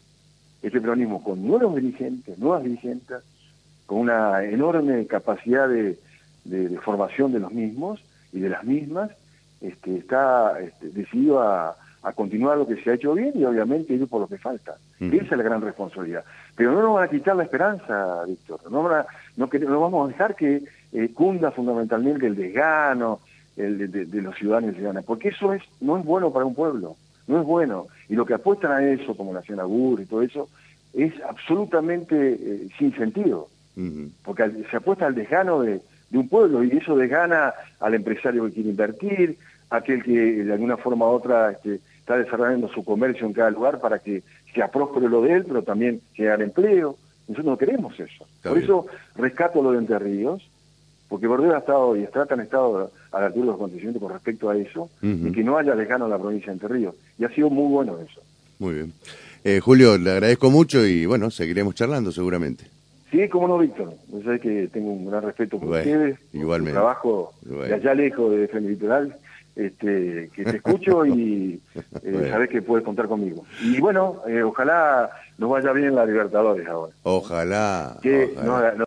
este 0.62 0.80
peronismo 0.80 1.22
con 1.22 1.46
nuevos 1.46 1.74
dirigentes, 1.76 2.38
nuevas 2.38 2.64
dirigentes, 2.64 3.18
con 3.86 3.98
una 3.98 4.44
enorme 4.44 5.06
capacidad 5.06 5.68
de 5.68 5.98
de, 6.44 6.78
formación 6.78 7.32
de 7.32 7.40
los 7.40 7.52
mismos 7.52 8.02
y 8.32 8.40
de 8.40 8.48
las 8.48 8.64
mismas, 8.64 9.10
este, 9.60 9.98
está 9.98 10.58
este, 10.60 10.88
decidido 10.90 11.40
a, 11.40 11.76
a 12.02 12.12
continuar 12.12 12.58
lo 12.58 12.66
que 12.66 12.82
se 12.82 12.90
ha 12.90 12.94
hecho 12.94 13.14
bien 13.14 13.32
y 13.34 13.44
obviamente 13.44 13.94
ir 13.94 14.06
por 14.08 14.20
lo 14.20 14.26
que 14.26 14.38
falta. 14.38 14.76
Esa 14.98 15.16
es 15.16 15.30
la 15.30 15.42
gran 15.42 15.60
responsabilidad. 15.60 16.24
Pero 16.56 16.72
no 16.72 16.82
nos 16.82 16.94
van 16.94 17.04
a 17.04 17.10
quitar 17.10 17.36
la 17.36 17.44
esperanza, 17.44 18.24
Víctor. 18.26 18.60
No, 18.70 18.88
no, 19.36 19.50
no 19.50 19.80
vamos 19.80 20.08
a 20.08 20.12
dejar 20.12 20.36
que 20.36 20.62
eh, 20.92 21.10
cunda 21.12 21.50
fundamentalmente 21.50 22.26
el 22.26 22.36
desgano 22.36 23.20
el 23.56 23.90
de, 23.90 24.22
los 24.22 24.34
ciudadanos 24.36 24.72
y 24.72 24.76
ciudadanas, 24.76 25.04
porque 25.04 25.28
eso 25.28 25.52
es 25.52 25.62
no 25.80 25.98
es 25.98 26.04
bueno 26.06 26.32
para 26.32 26.46
un 26.46 26.54
pueblo, 26.54 26.96
no 27.26 27.40
es 27.40 27.46
bueno. 27.46 27.86
Y 28.08 28.14
lo 28.14 28.26
que 28.26 28.34
apuestan 28.34 28.72
a 28.72 28.84
eso, 28.84 29.16
como 29.16 29.32
Nación 29.32 29.60
Agur 29.60 30.00
y 30.00 30.06
todo 30.06 30.22
eso, 30.22 30.48
es 30.92 31.12
absolutamente 31.22 32.14
eh, 32.32 32.68
sin 32.78 32.94
sentido. 32.94 33.48
Porque 34.22 34.50
se 34.70 34.76
apuesta 34.76 35.06
al 35.06 35.14
desgano 35.14 35.62
de, 35.62 35.80
de 36.10 36.18
un 36.18 36.28
pueblo 36.28 36.62
y 36.62 36.76
eso 36.76 36.94
desgana 36.94 37.54
al 37.80 37.94
empresario 37.94 38.44
que 38.44 38.52
quiere 38.52 38.68
invertir, 38.68 39.38
aquel 39.70 40.02
que 40.02 40.44
de 40.44 40.52
alguna 40.52 40.76
forma 40.76 41.06
u 41.06 41.10
otra 41.10 41.52
este, 41.52 41.80
está 41.98 42.18
desarrollando 42.18 42.68
su 42.68 42.84
comercio 42.84 43.26
en 43.26 43.32
cada 43.32 43.50
lugar 43.50 43.80
para 43.80 43.98
que 43.98 44.22
sea 44.54 44.68
próspero 44.68 45.08
lo 45.08 45.22
de 45.22 45.32
él, 45.34 45.44
pero 45.46 45.62
también 45.62 46.02
generar 46.12 46.42
empleo. 46.42 46.96
Nosotros 47.28 47.46
no 47.46 47.56
queremos 47.56 47.98
eso. 47.98 48.26
Por 48.42 48.58
eso 48.58 48.86
rescato 49.16 49.62
lo 49.62 49.72
de 49.72 49.78
Entre 49.78 49.98
Ríos, 49.98 50.46
porque 51.08 51.26
Bordeo 51.26 51.54
ha 51.54 51.58
estado 51.58 51.96
y 51.96 52.02
Estrata 52.02 52.34
han 52.34 52.40
estado 52.40 52.90
a 53.10 53.20
la 53.20 53.26
altura 53.26 53.44
de 53.44 53.46
los 53.46 53.56
acontecimientos 53.56 54.02
con 54.02 54.12
respecto 54.12 54.50
a 54.50 54.56
eso, 54.56 54.90
y 55.00 55.32
que 55.32 55.44
no 55.44 55.56
haya 55.56 55.74
lejano 55.74 56.04
a 56.04 56.08
la 56.08 56.18
provincia 56.18 56.48
de 56.48 56.54
Entre 56.54 56.68
Ríos. 56.68 56.94
Y 57.18 57.24
ha 57.24 57.28
sido 57.28 57.50
muy 57.50 57.70
bueno 57.70 57.98
eso. 57.98 58.20
Muy 58.58 58.74
bien. 58.74 58.92
Eh, 59.44 59.60
Julio, 59.60 59.98
le 59.98 60.10
agradezco 60.10 60.50
mucho 60.50 60.86
y 60.86 61.04
bueno, 61.06 61.30
seguiremos 61.30 61.74
charlando 61.74 62.12
seguramente. 62.12 62.64
Sí, 63.10 63.28
como 63.28 63.46
no, 63.46 63.58
Víctor. 63.58 63.92
Yo 64.08 64.22
sé 64.22 64.40
que 64.40 64.68
tengo 64.72 64.90
un 64.92 65.10
gran 65.10 65.22
respeto 65.22 65.58
por 65.58 65.68
ustedes, 65.68 66.18
igualmente. 66.32 66.72
trabajo 66.72 67.34
de 67.42 67.74
allá 67.74 67.92
lejos 67.92 68.30
de 68.30 68.38
Defensa 68.38 68.68
Litoral, 68.68 69.16
este, 69.54 70.30
que 70.34 70.44
te 70.44 70.56
escucho 70.56 71.04
y 71.04 71.60
eh, 72.02 72.28
sabes 72.30 72.48
que 72.48 72.62
puedes 72.62 72.84
contar 72.84 73.08
conmigo. 73.08 73.44
Y 73.62 73.80
bueno, 73.80 74.22
eh, 74.26 74.42
ojalá 74.42 75.10
nos 75.36 75.50
vaya 75.50 75.72
bien 75.72 75.94
la 75.94 76.06
Libertadores 76.06 76.66
ahora. 76.66 76.92
Ojalá. 77.02 77.98
Que 78.00 78.32
ojalá. 78.38 78.74